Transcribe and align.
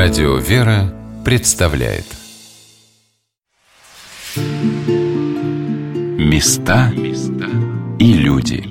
Радио 0.00 0.36
«Вера» 0.36 0.94
представляет. 1.24 2.04
Места 6.16 6.92
и 7.98 8.12
люди. 8.12 8.62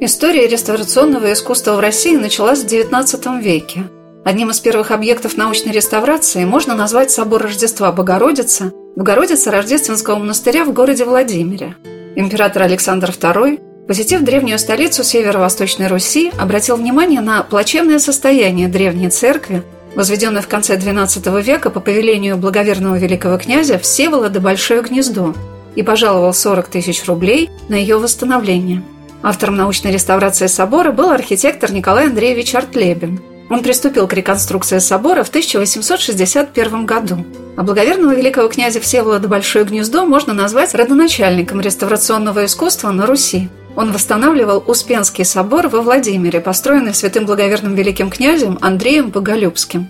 История 0.00 0.48
реставрационного 0.48 1.32
искусства 1.32 1.76
в 1.76 1.78
России 1.78 2.16
началась 2.16 2.64
в 2.64 2.66
XIX 2.66 3.40
веке. 3.40 3.84
Одним 4.24 4.50
из 4.50 4.58
первых 4.58 4.90
объектов 4.90 5.36
научной 5.36 5.70
реставрации 5.70 6.44
можно 6.44 6.74
назвать 6.74 7.12
собор 7.12 7.42
Рождества 7.42 7.92
Богородицы, 7.92 8.72
Богородицы 8.96 9.52
Рождественского 9.52 10.16
монастыря 10.16 10.64
в 10.64 10.72
городе 10.72 11.04
Владимире– 11.04 11.76
Император 12.18 12.64
Александр 12.64 13.10
II, 13.10 13.86
посетив 13.86 14.22
древнюю 14.22 14.58
столицу 14.58 15.04
северо-восточной 15.04 15.86
Руси, 15.86 16.32
обратил 16.36 16.74
внимание 16.74 17.20
на 17.20 17.44
плачевное 17.44 18.00
состояние 18.00 18.66
древней 18.66 19.08
церкви, 19.08 19.62
возведенной 19.94 20.40
в 20.40 20.48
конце 20.48 20.76
XII 20.76 21.40
века 21.40 21.70
по 21.70 21.78
повелению 21.78 22.36
благоверного 22.36 22.98
великого 22.98 23.38
князя 23.38 23.78
Всеволода 23.78 24.40
Большое 24.40 24.82
Гнездо, 24.82 25.32
и 25.76 25.84
пожаловал 25.84 26.34
40 26.34 26.66
тысяч 26.66 27.06
рублей 27.06 27.50
на 27.68 27.76
ее 27.76 27.98
восстановление. 27.98 28.82
Автором 29.22 29.54
научной 29.54 29.92
реставрации 29.92 30.48
собора 30.48 30.90
был 30.90 31.10
архитектор 31.10 31.70
Николай 31.70 32.06
Андреевич 32.06 32.52
Артлебин– 32.56 33.22
он 33.50 33.62
приступил 33.62 34.06
к 34.06 34.12
реконструкции 34.12 34.78
собора 34.78 35.24
в 35.24 35.28
1861 35.28 36.86
году. 36.86 37.24
А 37.56 37.62
благоверного 37.62 38.14
великого 38.14 38.48
князя 38.48 38.80
Всеволода 38.80 39.26
Большое 39.26 39.64
Гнездо 39.64 40.04
можно 40.04 40.34
назвать 40.34 40.74
родоначальником 40.74 41.60
реставрационного 41.60 42.44
искусства 42.44 42.90
на 42.90 43.06
Руси. 43.06 43.48
Он 43.74 43.92
восстанавливал 43.92 44.62
Успенский 44.66 45.24
собор 45.24 45.68
во 45.68 45.80
Владимире, 45.80 46.40
построенный 46.40 46.94
святым 46.94 47.26
благоверным 47.26 47.74
великим 47.74 48.10
князем 48.10 48.58
Андреем 48.60 49.10
Боголюбским. 49.10 49.88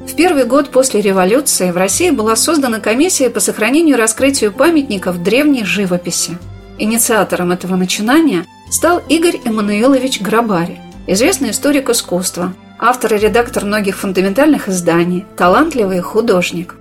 В 0.00 0.14
первый 0.14 0.44
год 0.44 0.70
после 0.70 1.00
революции 1.00 1.70
в 1.70 1.76
России 1.76 2.10
была 2.10 2.36
создана 2.36 2.80
комиссия 2.80 3.28
по 3.28 3.40
сохранению 3.40 3.96
и 3.96 4.00
раскрытию 4.00 4.52
памятников 4.52 5.22
древней 5.22 5.64
живописи. 5.64 6.38
Инициатором 6.78 7.52
этого 7.52 7.76
начинания 7.76 8.46
стал 8.70 9.02
Игорь 9.08 9.40
Эммануилович 9.44 10.20
Грабари, 10.20 10.80
известный 11.06 11.50
историк 11.50 11.88
искусства– 11.88 12.52
автор 12.78 13.14
и 13.14 13.18
редактор 13.18 13.64
многих 13.64 13.96
фундаментальных 13.96 14.68
изданий, 14.68 15.24
талантливый 15.36 16.00
художник. 16.00 16.74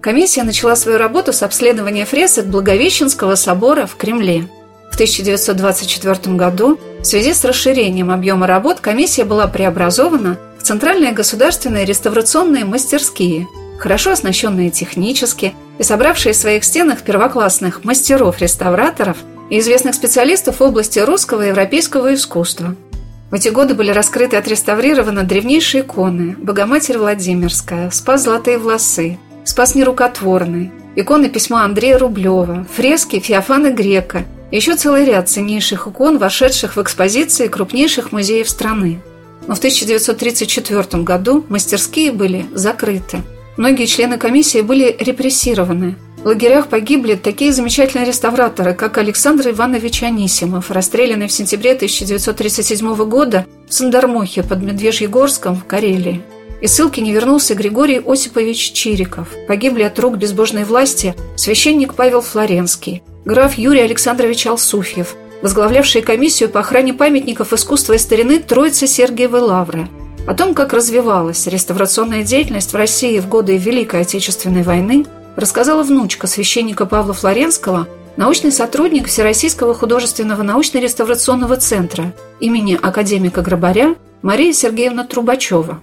Комиссия 0.00 0.42
начала 0.42 0.74
свою 0.74 0.98
работу 0.98 1.32
с 1.32 1.42
обследования 1.42 2.04
фресок 2.04 2.46
Благовещенского 2.46 3.34
собора 3.36 3.86
в 3.86 3.96
Кремле. 3.96 4.48
В 4.90 4.94
1924 4.94 6.36
году 6.36 6.78
в 7.00 7.04
связи 7.04 7.32
с 7.32 7.44
расширением 7.44 8.10
объема 8.10 8.46
работ 8.46 8.80
комиссия 8.80 9.24
была 9.24 9.46
преобразована 9.46 10.38
в 10.58 10.62
Центральные 10.62 11.12
государственные 11.12 11.84
реставрационные 11.84 12.64
мастерские, 12.64 13.46
хорошо 13.78 14.12
оснащенные 14.12 14.70
технически 14.70 15.54
и 15.78 15.82
собравшие 15.82 16.32
в 16.34 16.36
своих 16.36 16.64
стенах 16.64 17.02
первоклассных 17.02 17.84
мастеров-реставраторов 17.84 19.16
и 19.50 19.58
известных 19.58 19.94
специалистов 19.94 20.60
в 20.60 20.62
области 20.62 20.98
русского 20.98 21.42
и 21.42 21.48
европейского 21.48 22.14
искусства– 22.14 22.74
в 23.32 23.34
эти 23.34 23.48
годы 23.48 23.72
были 23.72 23.90
раскрыты 23.90 24.36
и 24.36 24.38
отреставрированы 24.38 25.22
древнейшие 25.22 25.82
иконы 25.82 26.36
«Богоматерь 26.38 26.98
Владимирская», 26.98 27.90
«Спас 27.90 28.24
золотые 28.24 28.58
волосы», 28.58 29.18
«Спас 29.42 29.74
нерукотворный», 29.74 30.70
иконы 30.96 31.30
письма 31.30 31.64
Андрея 31.64 31.96
Рублева, 31.96 32.66
фрески 32.76 33.20
Феофана 33.20 33.70
Грека 33.70 34.26
еще 34.50 34.76
целый 34.76 35.06
ряд 35.06 35.30
ценнейших 35.30 35.86
икон, 35.88 36.18
вошедших 36.18 36.76
в 36.76 36.82
экспозиции 36.82 37.48
крупнейших 37.48 38.12
музеев 38.12 38.50
страны. 38.50 39.00
Но 39.46 39.54
в 39.54 39.58
1934 39.58 41.02
году 41.02 41.42
мастерские 41.48 42.12
были 42.12 42.44
закрыты. 42.52 43.22
Многие 43.56 43.86
члены 43.86 44.18
комиссии 44.18 44.60
были 44.60 44.94
репрессированы– 45.00 45.96
в 46.22 46.26
лагерях 46.26 46.68
погибли 46.68 47.16
такие 47.16 47.52
замечательные 47.52 48.06
реставраторы, 48.06 48.74
как 48.74 48.96
Александр 48.98 49.48
Иванович 49.50 50.04
Анисимов, 50.04 50.70
расстрелянный 50.70 51.26
в 51.26 51.32
сентябре 51.32 51.72
1937 51.72 52.94
года 53.08 53.44
в 53.68 53.74
Сандармохе 53.74 54.44
под 54.44 54.62
Медвежьегорском 54.62 55.56
в 55.56 55.64
Карелии. 55.64 56.22
Из 56.60 56.72
ссылки 56.72 57.00
не 57.00 57.10
вернулся 57.10 57.56
Григорий 57.56 58.00
Осипович 58.06 58.70
Чириков. 58.70 59.28
Погибли 59.48 59.82
от 59.82 59.98
рук 59.98 60.16
безбожной 60.16 60.62
власти 60.62 61.16
священник 61.34 61.94
Павел 61.94 62.20
Флоренский, 62.20 63.02
граф 63.24 63.54
Юрий 63.58 63.80
Александрович 63.80 64.46
Алсуфьев, 64.46 65.16
возглавлявший 65.42 66.02
комиссию 66.02 66.50
по 66.50 66.60
охране 66.60 66.94
памятников 66.94 67.52
искусства 67.52 67.94
и 67.94 67.98
старины 67.98 68.38
Троицы 68.38 68.86
Сергиевой 68.86 69.40
Лавры. 69.40 69.88
О 70.28 70.34
том, 70.34 70.54
как 70.54 70.72
развивалась 70.72 71.48
реставрационная 71.48 72.22
деятельность 72.22 72.72
в 72.72 72.76
России 72.76 73.18
в 73.18 73.28
годы 73.28 73.56
Великой 73.56 74.02
Отечественной 74.02 74.62
войны– 74.62 75.04
рассказала 75.36 75.82
внучка 75.82 76.26
священника 76.26 76.86
Павла 76.86 77.14
Флоренского, 77.14 77.88
научный 78.16 78.52
сотрудник 78.52 79.06
Всероссийского 79.06 79.74
художественного 79.74 80.42
научно-реставрационного 80.42 81.56
центра 81.56 82.12
имени 82.40 82.78
академика 82.80 83.42
Грабаря 83.42 83.94
Мария 84.22 84.52
Сергеевна 84.52 85.04
Трубачева. 85.04 85.80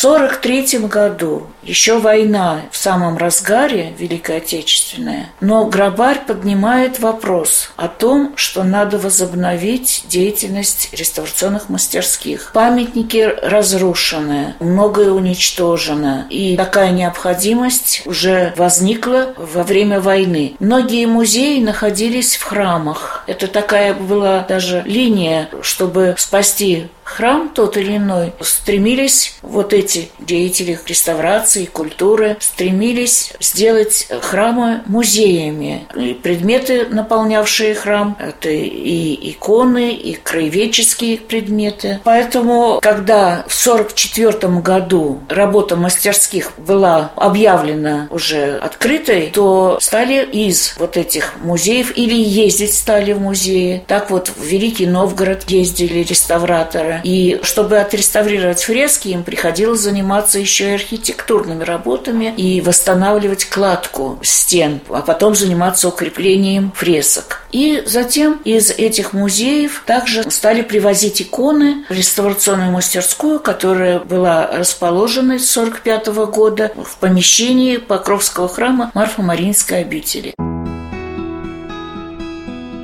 В 0.00 0.04
1943 0.06 0.88
году, 0.88 1.46
еще 1.62 1.98
война 1.98 2.62
в 2.70 2.76
самом 2.78 3.18
разгаре, 3.18 3.92
Великая 3.98 4.38
Отечественная, 4.38 5.28
но 5.42 5.66
Грабарь 5.66 6.24
поднимает 6.26 7.00
вопрос 7.00 7.70
о 7.76 7.86
том, 7.86 8.32
что 8.34 8.62
надо 8.62 8.96
возобновить 8.96 10.06
деятельность 10.08 10.88
реставрационных 10.92 11.68
мастерских. 11.68 12.52
Памятники 12.54 13.30
разрушены, 13.42 14.54
многое 14.58 15.10
уничтожено, 15.10 16.26
и 16.30 16.56
такая 16.56 16.92
необходимость 16.92 18.00
уже 18.06 18.54
возникла 18.56 19.34
во 19.36 19.64
время 19.64 20.00
войны. 20.00 20.56
Многие 20.60 21.04
музеи 21.04 21.60
находились 21.60 22.36
в 22.36 22.44
храмах. 22.44 23.22
Это 23.26 23.48
такая 23.48 23.92
была 23.92 24.46
даже 24.48 24.82
линия, 24.86 25.50
чтобы 25.60 26.14
спасти 26.16 26.88
храм 27.10 27.48
тот 27.48 27.76
или 27.76 27.96
иной, 27.96 28.32
стремились 28.40 29.38
вот 29.42 29.72
эти 29.72 30.10
деятели 30.30 30.78
реставрации, 30.86 31.64
культуры, 31.64 32.36
стремились 32.40 33.32
сделать 33.40 34.06
храмы 34.22 34.82
музеями. 34.86 35.86
И 35.96 36.14
предметы, 36.14 36.86
наполнявшие 36.88 37.74
храм, 37.74 38.16
это 38.18 38.48
и 38.50 39.32
иконы, 39.32 39.92
и 39.92 40.14
краеведческие 40.14 41.18
предметы. 41.18 41.98
Поэтому, 42.04 42.78
когда 42.80 43.44
в 43.48 43.66
1944 43.66 44.60
году 44.60 45.20
работа 45.28 45.74
мастерских 45.74 46.52
была 46.58 47.10
объявлена 47.16 48.06
уже 48.10 48.58
открытой, 48.58 49.30
то 49.32 49.78
стали 49.80 50.24
из 50.24 50.76
вот 50.78 50.96
этих 50.96 51.34
музеев 51.42 51.96
или 51.96 52.14
ездить 52.14 52.74
стали 52.74 53.12
в 53.12 53.20
музеи. 53.20 53.82
Так 53.88 54.10
вот 54.10 54.28
в 54.28 54.44
Великий 54.44 54.86
Новгород 54.86 55.50
ездили 55.50 56.04
реставраторы, 56.04 57.00
и 57.02 57.40
чтобы 57.42 57.78
отреставрировать 57.78 58.62
фрески, 58.62 59.08
им 59.08 59.24
приходилось 59.24 59.80
заниматься 59.80 60.19
еще 60.38 60.70
и 60.70 60.74
архитектурными 60.74 61.64
работами 61.64 62.34
и 62.36 62.60
восстанавливать 62.60 63.46
кладку 63.46 64.18
стен, 64.22 64.80
а 64.88 65.02
потом 65.02 65.34
заниматься 65.34 65.88
укреплением 65.88 66.72
фресок. 66.74 67.42
И 67.52 67.82
затем 67.86 68.40
из 68.44 68.70
этих 68.70 69.12
музеев 69.12 69.82
также 69.86 70.30
стали 70.30 70.62
привозить 70.62 71.22
иконы 71.22 71.84
в 71.88 71.92
реставрационную 71.92 72.70
мастерскую, 72.70 73.40
которая 73.40 74.00
была 74.00 74.46
расположена 74.46 75.38
с 75.38 75.56
1945 75.56 76.06
года 76.30 76.72
в 76.76 76.96
помещении 76.98 77.76
Покровского 77.76 78.48
храма 78.48 78.90
Марфа-Маринской 78.94 79.80
обители. 79.80 80.34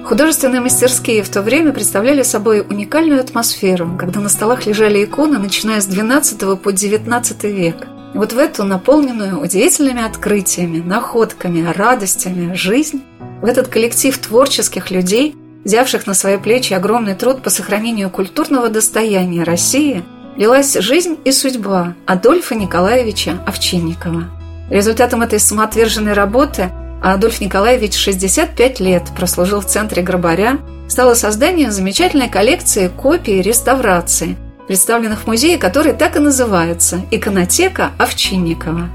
Художественные 0.07 0.61
мастерские 0.61 1.25
в 1.25 1.29
то 1.29 1.43
время 1.43 1.73
представляли 1.73 2.23
собой 2.23 2.61
уникальную 2.61 3.19
атмосферу, 3.19 3.97
когда 3.99 4.21
на 4.21 4.29
столах 4.29 4.65
лежали 4.65 5.05
иконы, 5.05 5.39
начиная 5.39 5.81
с 5.81 5.89
XII 5.89 6.57
по 6.57 6.69
XIX 6.69 7.51
век. 7.51 7.89
И 8.15 8.17
вот 8.17 8.33
в 8.33 8.39
эту 8.39 8.63
наполненную 8.63 9.41
удивительными 9.41 10.07
открытиями, 10.07 10.79
находками, 10.79 11.73
радостями 11.77 12.55
жизнь, 12.55 13.03
в 13.43 13.47
этот 13.47 13.67
коллектив 13.67 14.17
творческих 14.17 14.93
людей, 14.93 15.35
взявших 15.65 16.07
на 16.07 16.15
свои 16.15 16.37
плечи 16.37 16.73
огромный 16.73 17.17
труд 17.17 17.43
по 17.43 17.51
сохранению 17.51 18.09
культурного 18.09 18.69
достояния 18.69 19.43
России, 19.43 20.05
лилась 20.37 20.75
жизнь 20.75 21.19
и 21.25 21.33
судьба 21.33 21.95
Адольфа 22.07 22.55
Николаевича 22.55 23.41
Овчинникова. 23.45 24.31
Результатом 24.71 25.23
этой 25.23 25.41
самоотверженной 25.41 26.13
работы– 26.13 26.71
Адольф 27.13 27.41
Николаевич 27.41 27.95
65 27.95 28.81
лет 28.81 29.05
прослужил 29.17 29.61
в 29.61 29.67
центре 29.67 30.03
Грабаря, 30.03 30.59
стало 30.89 31.15
создание 31.15 31.71
замечательной 31.71 32.29
коллекции 32.29 32.89
копий 32.89 33.41
реставрации, 33.41 34.37
представленных 34.67 35.21
в 35.21 35.27
музее, 35.29 35.57
который 35.57 35.93
так 35.93 36.17
и 36.17 36.19
называется– 36.19 37.03
«Иконотека 37.13 37.93
Овчинникова». 37.97 38.91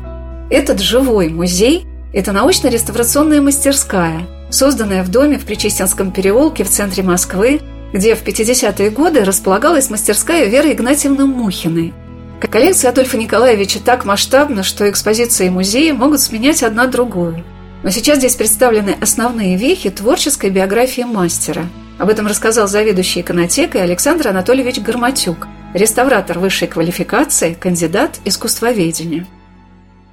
Этот 0.49 0.81
живой 0.81 1.29
музей– 1.29 1.85
это 2.13 2.33
научно-реставрационная 2.33 3.39
мастерская, 3.39 4.27
созданная 4.49 5.03
в 5.03 5.09
доме 5.09 5.39
в 5.39 5.45
Причистинском 5.45 6.11
переулке 6.11 6.65
в 6.65 6.69
центре 6.69 7.03
Москвы, 7.03 7.61
где 7.93 8.15
в 8.15 8.25
50-е 8.25 8.89
годы 8.89 9.23
располагалась 9.23 9.89
мастерская 9.89 10.47
Веры 10.47 10.73
Игнатьевны 10.73 11.25
Мухиной. 11.25 11.93
Коллекция 12.41 12.91
Адольфа 12.91 13.15
Николаевича 13.15 13.79
так 13.79 14.03
масштабна, 14.03 14.63
что 14.63 14.89
экспозиции 14.89 15.47
музея 15.47 15.93
могут 15.93 16.19
сменять 16.19 16.61
одна 16.61 16.87
другую. 16.87 17.45
Но 17.83 17.89
сейчас 17.89 18.19
здесь 18.19 18.35
представлены 18.35 18.95
основные 19.01 19.57
вехи 19.57 19.89
творческой 19.89 20.51
биографии 20.51 21.01
мастера. 21.01 21.65
Об 21.97 22.09
этом 22.09 22.27
рассказал 22.27 22.67
заведующий 22.67 23.21
иконотекой 23.21 23.83
Александр 23.83 24.27
Анатольевич 24.27 24.79
Гарматюк, 24.79 25.47
реставратор 25.73 26.39
высшей 26.39 26.67
квалификации, 26.67 27.53
кандидат 27.53 28.19
искусствоведения. 28.25 29.25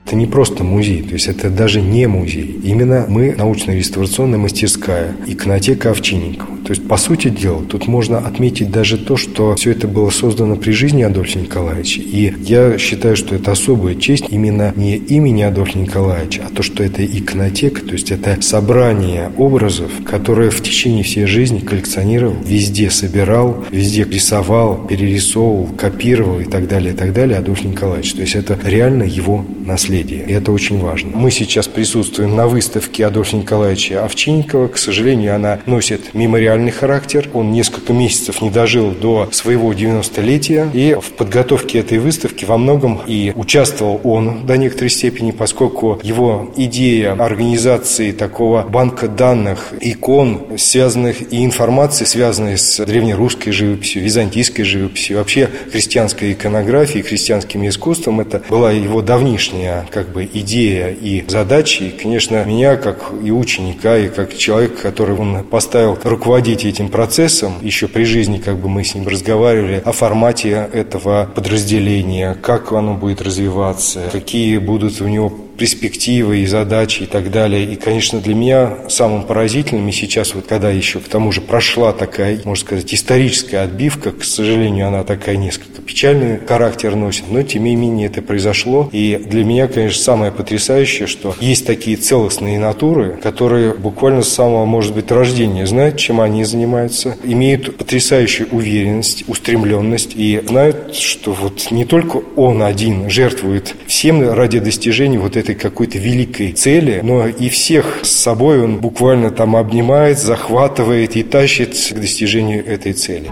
Это 0.09 0.17
не 0.17 0.25
просто 0.25 0.65
музей, 0.65 1.03
то 1.03 1.13
есть 1.13 1.27
это 1.27 1.51
даже 1.51 1.83
не 1.83 2.07
музей. 2.07 2.59
Именно 2.65 3.05
мы 3.11 3.35
научно-реставрационная 3.37 4.39
мастерская, 4.39 5.15
иконотека 5.27 5.91
Овчинникова. 5.91 6.57
То 6.65 6.71
есть, 6.73 6.89
по 6.89 6.97
сути 6.97 7.29
дела, 7.29 7.63
тут 7.63 7.87
можно 7.87 8.19
отметить 8.19 8.71
даже 8.71 8.97
то, 8.97 9.19
что 9.19 9.55
все 9.57 9.73
это 9.73 9.87
было 9.87 10.09
создано 10.09 10.57
при 10.57 10.73
жизни 10.73 11.03
Адольфа 11.03 11.39
Николаевича. 11.39 12.01
И 12.01 12.33
я 12.41 12.79
считаю, 12.79 13.17
что 13.17 13.35
это 13.35 13.53
особая 13.53 13.97
честь 13.97 14.25
именно 14.31 14.73
не 14.77 14.97
имени 14.97 15.43
Адольфа 15.43 15.79
Николаевича, 15.79 16.45
а 16.47 16.55
то, 16.55 16.63
что 16.63 16.83
это 16.83 17.05
иконотека, 17.05 17.83
то 17.83 17.93
есть 17.93 18.11
это 18.11 18.39
собрание 18.41 19.31
образов, 19.37 19.91
которые 20.07 20.51
в 20.51 20.63
течение 20.63 21.05
всей 21.05 21.27
жизни 21.27 21.59
коллекционировал, 21.59 22.37
везде 22.47 22.89
собирал, 22.89 23.63
везде 23.71 24.05
рисовал, 24.05 24.87
перерисовывал, 24.87 25.69
копировал 25.77 26.41
и 26.41 26.45
так 26.45 26.67
далее, 26.67 26.95
и 26.95 26.97
так 26.97 27.13
далее 27.13 27.39
Адольф 27.39 27.63
Николаевич. 27.63 28.15
То 28.15 28.23
есть 28.23 28.37
это 28.37 28.59
реально 28.65 29.03
его 29.03 29.45
наследие 29.67 29.98
наследие. 29.99 30.25
И 30.27 30.33
это 30.33 30.53
очень 30.53 30.81
важно. 30.81 31.11
Мы 31.15 31.31
сейчас 31.31 31.67
присутствуем 31.69 32.37
на 32.37 32.47
выставке 32.47 33.07
Адольфа 33.07 33.37
Николаевича 33.37 34.05
Овчинникова. 34.05 34.69
К 34.69 34.79
сожалению, 34.79 35.35
она 35.35 35.61
носит 35.67 36.15
мемориальный 36.15 36.71
характер. 36.71 37.29
Он 37.33 37.53
несколько 37.53 37.93
месяцев 37.93 38.41
не 38.43 38.51
дожил 38.51 38.91
до 38.91 39.29
своего 39.33 39.73
90-летия. 39.73 40.71
И 40.73 40.97
в 41.01 41.13
подготовке 41.13 41.81
этой 41.81 41.99
выставки 41.99 42.45
во 42.45 42.59
многом 42.59 43.01
и 43.07 43.33
участвовал 43.35 44.01
он 44.05 44.47
до 44.47 44.57
некоторой 44.57 44.91
степени, 44.91 45.31
поскольку 45.31 45.99
его 46.03 46.53
идея 46.57 47.13
организации 47.13 48.13
такого 48.13 48.63
банка 48.63 49.09
данных, 49.09 49.73
икон, 49.81 50.43
связанных 50.57 51.33
и 51.33 51.45
информации, 51.45 52.05
связанной 52.05 52.59
с 52.59 52.85
древнерусской 52.85 53.53
живописью, 53.53 54.03
византийской 54.03 54.65
живописью, 54.65 55.19
вообще 55.19 55.49
христианской 55.73 56.33
иконографией, 56.33 57.03
христианским 57.03 57.67
искусством, 57.67 58.21
это 58.21 58.43
была 58.49 58.73
его 58.73 59.03
давнишняя 59.03 59.88
как 59.91 60.09
бы 60.11 60.29
идея 60.33 60.91
и 60.91 61.25
задачи. 61.29 61.85
И, 61.85 61.91
конечно, 61.91 62.45
меня, 62.45 62.77
как 62.77 63.13
и 63.23 63.31
ученика, 63.31 63.97
и 63.99 64.09
как 64.09 64.37
человек, 64.37 64.81
который 64.81 65.17
он 65.17 65.45
поставил 65.45 65.99
руководить 66.03 66.65
этим 66.65 66.89
процессом, 66.89 67.55
еще 67.63 67.89
при 67.89 68.05
жизни 68.05 68.39
как 68.39 68.59
бы 68.59 68.69
мы 68.69 68.85
с 68.85 68.95
ним 68.95 69.07
разговаривали 69.07 69.83
о 69.85 69.93
формате 69.93 70.69
этого 70.73 71.29
подразделения, 71.35 72.35
как 72.35 72.73
оно 72.73 72.95
будет 72.95 73.23
развиваться, 73.23 74.09
какие 74.13 74.59
будут 74.59 75.01
у 75.01 75.09
него 75.09 75.33
перспективы 75.59 76.39
и 76.39 76.47
задачи 76.47 77.03
и 77.03 77.07
так 77.07 77.31
далее. 77.31 77.65
И, 77.65 77.77
конечно, 77.77 78.21
для 78.21 78.35
меня 78.35 78.75
самым 78.89 79.25
поразительным, 79.25 79.89
и 79.89 79.93
сейчас 79.93 80.35
вот 80.35 80.47
когда 80.47 80.71
еще 80.71 81.01
к 81.01 81.09
тому 81.09 81.33
же 81.33 81.41
прошла 81.41 81.93
такая, 81.93 82.41
можно 82.45 82.65
сказать, 82.65 82.95
историческая 82.95 83.59
отбивка, 83.59 84.13
к 84.13 84.25
сожалению, 84.25 84.89
она 84.89 85.05
такая 85.05 85.37
несколько 85.37 85.83
печальный 85.83 86.39
характер 86.47 86.95
носит, 86.95 87.25
но 87.31 87.43
тем 87.43 87.65
не 87.65 87.77
менее 87.77 88.07
это 88.07 88.23
произошло. 88.23 88.89
И 88.93 89.21
для 89.25 89.45
меня, 89.45 89.67
конечно, 89.67 90.03
самое 90.03 90.33
потрясающее, 90.33 91.07
что 91.07 91.35
есть 91.41 91.67
такие 91.67 91.97
целостные 91.97 92.59
натуры, 92.59 93.19
которые 93.23 93.75
буквально 93.75 94.23
с 94.23 94.29
самого, 94.29 94.65
может 94.65 94.95
быть, 94.95 95.11
рождения 95.11 95.67
знают, 95.67 95.97
чем 95.97 96.21
они 96.21 96.45
занимаются, 96.45 97.17
имеют 97.25 97.77
потрясающую 97.77 98.49
уверенность, 98.51 99.25
устремленность 99.29 100.13
и 100.15 100.41
знают, 100.47 100.95
что 100.95 101.33
вот 101.33 101.71
не 101.71 101.85
только 101.85 102.23
он 102.37 102.63
один 102.63 103.11
жертвует 103.11 103.75
всем 103.87 104.31
ради 104.31 104.61
достижения 104.61 105.19
вот 105.19 105.37
этой 105.37 105.48
этой 105.49 105.55
какой-то 105.55 105.99
великой 105.99 106.53
цели, 106.53 107.01
но 107.03 107.27
и 107.27 107.49
всех 107.49 108.01
с 108.03 108.11
собой 108.11 108.63
он 108.63 108.79
буквально 108.79 109.31
там 109.31 109.57
обнимает, 109.57 110.19
захватывает 110.19 111.17
и 111.17 111.23
тащит 111.23 111.71
к 111.71 111.99
достижению 111.99 112.67
этой 112.67 112.93
цели. 112.93 113.31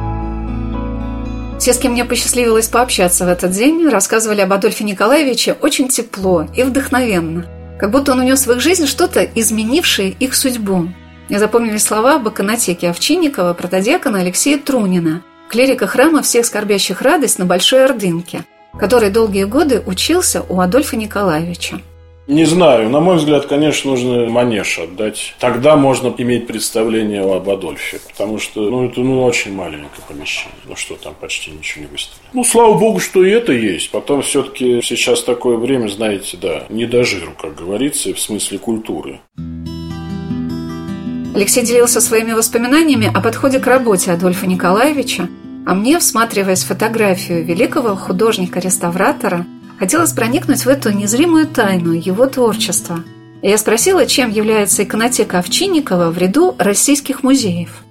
Все, 1.59 1.73
с 1.73 1.79
кем 1.79 1.93
мне 1.93 2.05
посчастливилось 2.05 2.69
пообщаться 2.69 3.25
в 3.25 3.29
этот 3.29 3.53
день, 3.53 3.89
рассказывали 3.89 4.41
об 4.41 4.53
Адольфе 4.53 4.85
Николаевиче 4.85 5.55
очень 5.61 5.89
тепло 5.89 6.47
и 6.55 6.63
вдохновенно, 6.63 7.47
как 7.79 7.91
будто 7.91 8.13
он 8.13 8.21
унес 8.21 8.47
в 8.47 8.53
их 8.53 8.61
жизнь 8.61 8.87
что-то, 8.87 9.23
изменившее 9.23 10.11
их 10.11 10.35
судьбу. 10.35 10.89
Мне 11.29 11.39
запомнили 11.39 11.79
слова 11.79 12.17
об 12.17 12.29
иконотеке 12.29 12.91
Овчинникова, 12.91 13.53
протодиакона 13.55 14.21
Алексея 14.21 14.59
Трунина, 14.59 15.23
клирика 15.51 15.87
храма 15.87 16.23
всех 16.23 16.47
скорбящих 16.47 17.03
радость 17.03 17.39
на 17.39 17.45
Большой 17.47 17.85
Ордынке, 17.85 18.45
который 18.79 19.11
долгие 19.11 19.45
годы 19.45 19.83
учился 19.85 20.45
у 20.49 20.61
Адольфа 20.61 20.97
Николаевича. 20.97 21.81
Не 22.26 22.44
знаю. 22.44 22.90
На 22.90 22.99
мой 22.99 23.17
взгляд, 23.17 23.46
конечно, 23.46 23.93
нужно 23.93 24.26
манеж 24.26 24.81
отдать. 24.81 25.34
Тогда 25.38 25.76
можно 25.76 26.12
иметь 26.19 26.49
представление 26.49 27.23
об 27.23 27.49
Адольфе. 27.49 28.00
Потому 28.11 28.38
что, 28.38 28.69
ну, 28.69 28.87
это, 28.87 29.00
ну, 29.00 29.23
очень 29.23 29.55
маленькое 29.55 30.02
помещение. 30.08 30.58
Ну, 30.64 30.75
что 30.75 30.96
там, 30.96 31.14
почти 31.20 31.52
ничего 31.52 31.84
не 31.84 31.90
выставлено. 31.90 32.31
Ну, 32.32 32.43
слава 32.43 32.76
богу, 32.76 32.99
что 32.99 33.25
и 33.25 33.31
это 33.31 33.52
есть. 33.52 33.90
Потом, 33.90 34.23
все-таки, 34.23 34.81
сейчас 34.82 35.23
такое 35.23 35.56
время, 35.56 35.87
знаете, 35.87 36.37
да, 36.37 36.64
не 36.69 36.87
до 36.87 37.05
жиру, 37.05 37.32
как 37.40 37.55
говорится, 37.55 38.12
в 38.12 38.19
смысле 38.19 38.58
культуры. 38.58 39.20
Алексей 41.37 41.62
делился 41.62 42.00
своими 42.00 42.32
воспоминаниями 42.32 43.08
о 43.14 43.20
подходе 43.20 43.61
к 43.61 43.67
работе 43.67 44.11
Адольфа 44.11 44.46
Николаевича, 44.46 45.29
а 45.67 45.75
мне, 45.75 45.99
всматриваясь 45.99 46.64
в 46.64 46.69
фотографию 46.69 47.44
великого 47.44 47.94
художника-реставратора, 47.94 49.44
Хотелось 49.78 50.12
проникнуть 50.12 50.64
в 50.64 50.69
эту 50.69 50.90
незримую 50.90 51.46
тайну 51.46 51.93
его 51.93 52.26
творчества. 52.26 53.05
Я 53.43 53.58
спросила, 53.58 54.06
чем 54.06 54.31
является 54.31 54.82
иконотека 54.84 55.38
Овчинникова 55.38 56.11
в 56.11 56.19
ряду 56.19 56.55
российских 56.58 57.23
музеев. 57.23 57.82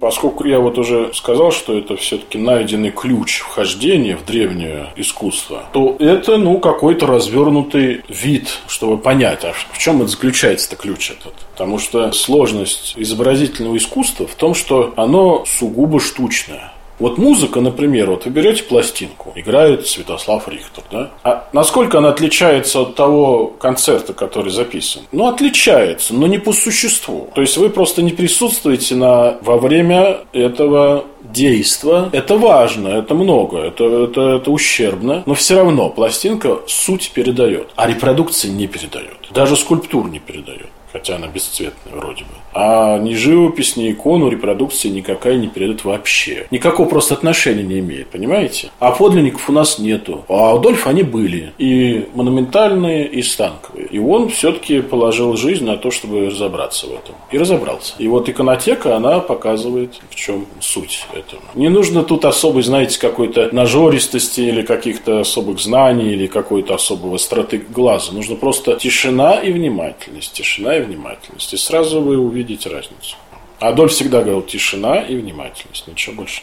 Поскольку 0.00 0.44
я 0.46 0.58
вот 0.60 0.76
уже 0.76 1.12
сказал, 1.14 1.50
что 1.50 1.78
это 1.78 1.96
все-таки 1.96 2.36
найденный 2.36 2.90
ключ 2.90 3.38
вхождения 3.38 4.16
в 4.16 4.24
древнее 4.26 4.92
искусство, 4.96 5.64
то 5.72 5.96
это, 5.98 6.36
ну, 6.36 6.58
какой-то 6.58 7.06
развернутый 7.06 8.02
вид, 8.08 8.58
чтобы 8.66 8.98
понять, 8.98 9.44
а 9.44 9.52
в 9.52 9.78
чем 9.78 10.02
это 10.02 10.08
заключается-то 10.08 10.76
ключ 10.76 11.10
этот. 11.10 11.34
Потому 11.52 11.78
что 11.78 12.12
сложность 12.12 12.94
изобразительного 12.96 13.76
искусства 13.76 14.26
в 14.26 14.34
том, 14.34 14.54
что 14.54 14.92
оно 14.96 15.44
сугубо 15.46 16.00
штучное. 16.00 16.72
Вот 16.98 17.18
музыка, 17.18 17.60
например, 17.60 18.10
вот 18.10 18.24
вы 18.24 18.30
берете 18.30 18.62
пластинку, 18.62 19.32
играет 19.34 19.86
Святослав 19.86 20.48
Рихтер, 20.48 20.84
да? 20.90 21.10
А 21.24 21.48
насколько 21.52 21.98
она 21.98 22.10
отличается 22.10 22.80
от 22.80 22.94
того 22.94 23.48
концерта, 23.48 24.12
который 24.12 24.50
записан? 24.50 25.02
Ну, 25.10 25.26
отличается, 25.26 26.14
но 26.14 26.26
не 26.26 26.38
по 26.38 26.52
существу. 26.52 27.30
То 27.34 27.40
есть 27.40 27.56
вы 27.56 27.70
просто 27.70 28.02
не 28.02 28.12
присутствуете 28.12 28.94
на, 28.94 29.38
во 29.40 29.58
время 29.58 30.18
этого 30.32 31.04
действа. 31.22 32.10
Это 32.12 32.36
важно, 32.36 32.88
это 32.88 33.14
много, 33.14 33.58
это, 33.58 33.84
это, 33.84 34.20
это 34.36 34.50
ущербно, 34.50 35.22
но 35.26 35.34
все 35.34 35.56
равно 35.56 35.88
пластинка 35.88 36.60
суть 36.66 37.10
передает, 37.12 37.68
а 37.76 37.88
репродукция 37.88 38.50
не 38.50 38.66
передает. 38.66 39.16
Даже 39.32 39.56
скульптур 39.56 40.08
не 40.08 40.20
передает 40.20 40.68
хотя 40.94 41.16
она 41.16 41.26
бесцветная 41.26 41.92
вроде 41.96 42.22
бы. 42.22 42.30
А 42.54 42.98
ни 42.98 43.14
живопись, 43.14 43.76
ни 43.76 43.90
икону 43.90 44.28
репродукции 44.28 44.88
никакая 44.88 45.36
не 45.36 45.48
передает 45.48 45.84
вообще. 45.84 46.46
Никакого 46.52 46.88
просто 46.88 47.14
отношения 47.14 47.64
не 47.64 47.80
имеет, 47.80 48.06
понимаете? 48.10 48.70
А 48.78 48.92
подлинников 48.92 49.50
у 49.50 49.52
нас 49.52 49.80
нету. 49.80 50.24
А 50.28 50.54
у 50.54 50.58
Адольфа 50.58 50.90
они 50.90 51.02
были. 51.02 51.52
И 51.58 52.06
монументальные, 52.14 53.08
и 53.08 53.22
станковые. 53.22 53.88
И 53.88 53.98
он 53.98 54.28
все-таки 54.28 54.82
положил 54.82 55.36
жизнь 55.36 55.64
на 55.64 55.76
то, 55.76 55.90
чтобы 55.90 56.26
разобраться 56.26 56.86
в 56.86 56.90
этом. 56.90 57.16
И 57.32 57.38
разобрался. 57.38 57.94
И 57.98 58.06
вот 58.06 58.28
иконотека, 58.28 58.94
она 58.94 59.18
показывает, 59.18 60.00
в 60.10 60.14
чем 60.14 60.46
суть 60.60 61.06
этого. 61.12 61.42
Не 61.56 61.70
нужно 61.70 62.04
тут 62.04 62.24
особой, 62.24 62.62
знаете, 62.62 63.00
какой-то 63.00 63.48
нажористости 63.50 64.42
или 64.42 64.62
каких-то 64.62 65.20
особых 65.20 65.58
знаний 65.58 66.12
или 66.12 66.28
какой-то 66.28 66.76
особого 66.76 67.16
остроты 67.16 67.58
глаза. 67.68 68.12
Нужно 68.12 68.36
просто 68.36 68.76
тишина 68.76 69.34
и 69.40 69.50
внимательность. 69.50 70.34
Тишина 70.34 70.76
и 70.76 70.83
внимательность. 70.84 71.52
И 71.52 71.56
сразу 71.56 72.00
вы 72.00 72.18
увидите 72.18 72.68
разницу. 72.68 73.16
Адольф 73.60 73.92
всегда 73.92 74.20
говорил 74.20 74.42
тишина 74.42 75.00
и 75.00 75.16
внимательность, 75.16 75.86
ничего 75.86 76.16
больше. 76.16 76.42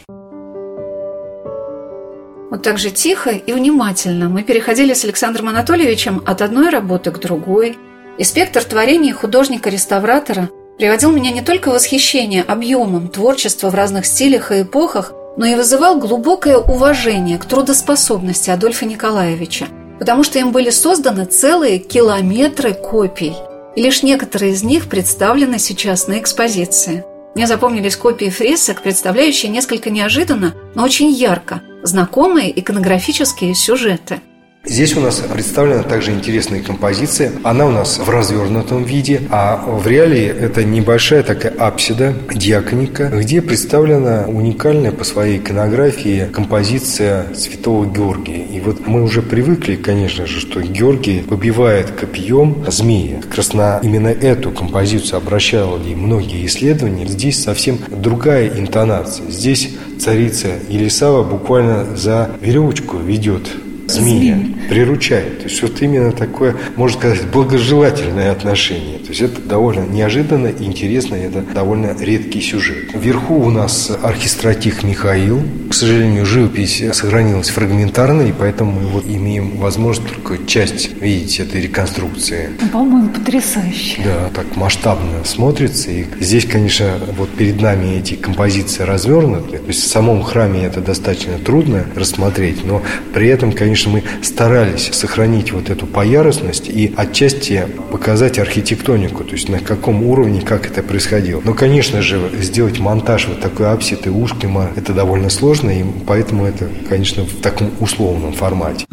Вот 2.50 2.62
так 2.62 2.78
же 2.78 2.90
тихо 2.90 3.30
и 3.30 3.52
внимательно 3.52 4.28
мы 4.28 4.42
переходили 4.42 4.92
с 4.92 5.04
Александром 5.04 5.48
Анатольевичем 5.48 6.22
от 6.26 6.42
одной 6.42 6.68
работы 6.68 7.10
к 7.10 7.18
другой. 7.18 7.78
И 8.18 8.24
спектр 8.24 8.62
творений 8.62 9.12
художника-реставратора 9.12 10.50
приводил 10.76 11.12
меня 11.12 11.30
не 11.30 11.40
только 11.40 11.70
в 11.70 11.74
восхищение 11.74 12.42
объемом 12.42 13.08
творчества 13.08 13.70
в 13.70 13.74
разных 13.74 14.04
стилях 14.04 14.52
и 14.52 14.62
эпохах, 14.62 15.12
но 15.36 15.46
и 15.46 15.54
вызывал 15.54 15.98
глубокое 15.98 16.58
уважение 16.58 17.38
к 17.38 17.46
трудоспособности 17.46 18.50
Адольфа 18.50 18.84
Николаевича, 18.84 19.68
потому 19.98 20.22
что 20.22 20.38
им 20.38 20.52
были 20.52 20.68
созданы 20.68 21.24
целые 21.24 21.78
километры 21.78 22.74
копий– 22.74 23.34
и 23.76 23.82
лишь 23.82 24.02
некоторые 24.02 24.52
из 24.52 24.62
них 24.62 24.88
представлены 24.88 25.58
сейчас 25.58 26.08
на 26.08 26.18
экспозиции. 26.18 27.04
Мне 27.34 27.46
запомнились 27.46 27.96
копии 27.96 28.30
фресок, 28.30 28.82
представляющие 28.82 29.50
несколько 29.50 29.90
неожиданно, 29.90 30.54
но 30.74 30.84
очень 30.84 31.10
ярко 31.10 31.62
знакомые 31.82 32.58
иконографические 32.58 33.54
сюжеты– 33.54 34.20
Здесь 34.64 34.96
у 34.96 35.00
нас 35.00 35.16
представлена 35.16 35.82
также 35.82 36.12
интересная 36.12 36.62
композиция. 36.62 37.32
Она 37.42 37.66
у 37.66 37.70
нас 37.70 37.98
в 37.98 38.08
развернутом 38.08 38.84
виде, 38.84 39.22
а 39.28 39.56
в 39.56 39.88
реалии 39.88 40.24
это 40.24 40.62
небольшая 40.62 41.24
такая 41.24 41.52
апсида, 41.58 42.14
диаконика, 42.32 43.08
где 43.08 43.42
представлена 43.42 44.26
уникальная 44.28 44.92
по 44.92 45.02
своей 45.02 45.38
иконографии 45.38 46.28
композиция 46.32 47.34
святого 47.34 47.86
Георгия. 47.86 48.44
И 48.44 48.60
вот 48.60 48.86
мы 48.86 49.02
уже 49.02 49.20
привыкли, 49.20 49.74
конечно 49.74 50.26
же, 50.26 50.38
что 50.38 50.62
Георгий 50.62 51.22
побивает 51.22 51.90
копьем 51.90 52.64
змея. 52.68 53.20
Как 53.20 53.34
раз 53.34 53.54
на 53.54 53.80
именно 53.82 54.08
эту 54.08 54.52
композицию 54.52 55.16
обращали 55.16 55.94
многие 55.94 56.46
исследования. 56.46 57.06
Здесь 57.08 57.42
совсем 57.42 57.78
другая 57.88 58.48
интонация. 58.48 59.28
Здесь 59.28 59.70
царица 59.98 60.50
Елисава 60.68 61.24
буквально 61.24 61.96
за 61.96 62.30
веревочку 62.40 62.98
ведет 62.98 63.50
змея, 63.92 64.38
приручает. 64.68 65.38
То 65.38 65.44
есть 65.44 65.62
вот 65.62 65.80
именно 65.82 66.12
такое, 66.12 66.56
можно 66.76 66.98
сказать, 66.98 67.26
благожелательное 67.30 68.32
отношение. 68.32 68.98
Есть 69.12 69.20
это 69.20 69.42
довольно 69.42 69.84
неожиданно 69.84 70.46
и 70.46 70.64
интересно, 70.64 71.16
это 71.16 71.42
довольно 71.42 71.94
редкий 72.00 72.40
сюжет. 72.40 72.94
Вверху 72.94 73.34
у 73.34 73.50
нас 73.50 73.92
архистратих 74.02 74.82
Михаил. 74.84 75.42
К 75.68 75.74
сожалению, 75.74 76.24
живопись 76.24 76.82
сохранилась 76.92 77.50
фрагментарно, 77.50 78.22
и 78.22 78.32
поэтому 78.32 78.72
мы 78.72 78.86
вот 78.86 79.04
имеем 79.06 79.58
возможность 79.58 80.14
только 80.14 80.46
часть 80.46 80.94
видеть 81.00 81.40
этой 81.40 81.60
реконструкции. 81.60 82.50
Ну, 82.60 82.68
по-моему, 82.68 83.08
потрясающе. 83.10 84.00
Да, 84.02 84.30
так 84.34 84.56
масштабно 84.56 85.24
смотрится. 85.24 85.90
И 85.90 86.06
здесь, 86.20 86.46
конечно, 86.46 86.98
вот 87.18 87.28
перед 87.30 87.60
нами 87.60 87.98
эти 87.98 88.14
композиции 88.14 88.84
развернуты. 88.84 89.58
То 89.58 89.66
есть 89.66 89.82
в 89.82 89.88
самом 89.88 90.22
храме 90.22 90.64
это 90.64 90.80
достаточно 90.80 91.38
трудно 91.38 91.84
рассмотреть, 91.94 92.64
но 92.64 92.82
при 93.12 93.28
этом, 93.28 93.52
конечно, 93.52 93.82
конечно, 93.82 93.90
мы 93.90 94.02
старались 94.22 94.90
сохранить 94.92 95.52
вот 95.52 95.70
эту 95.70 95.86
поярусность 95.86 96.68
и 96.68 96.92
отчасти 96.96 97.66
показать 97.90 98.38
архитектонику, 98.38 99.01
то 99.08 99.32
есть 99.32 99.48
на 99.48 99.60
каком 99.60 100.02
уровне, 100.02 100.40
как 100.40 100.66
это 100.66 100.82
происходило. 100.82 101.40
Но, 101.44 101.54
конечно 101.54 102.02
же, 102.02 102.30
сделать 102.40 102.78
монтаж 102.78 103.28
вот 103.28 103.40
такой 103.40 103.70
апсиды 103.70 104.10
ушкима– 104.10 104.70
это 104.76 104.92
довольно 104.92 105.30
сложно, 105.30 105.70
и 105.70 105.84
поэтому 106.06 106.46
это, 106.46 106.68
конечно, 106.88 107.24
в 107.24 107.40
таком 107.40 107.70
условном 107.80 108.32
формате. 108.32 108.86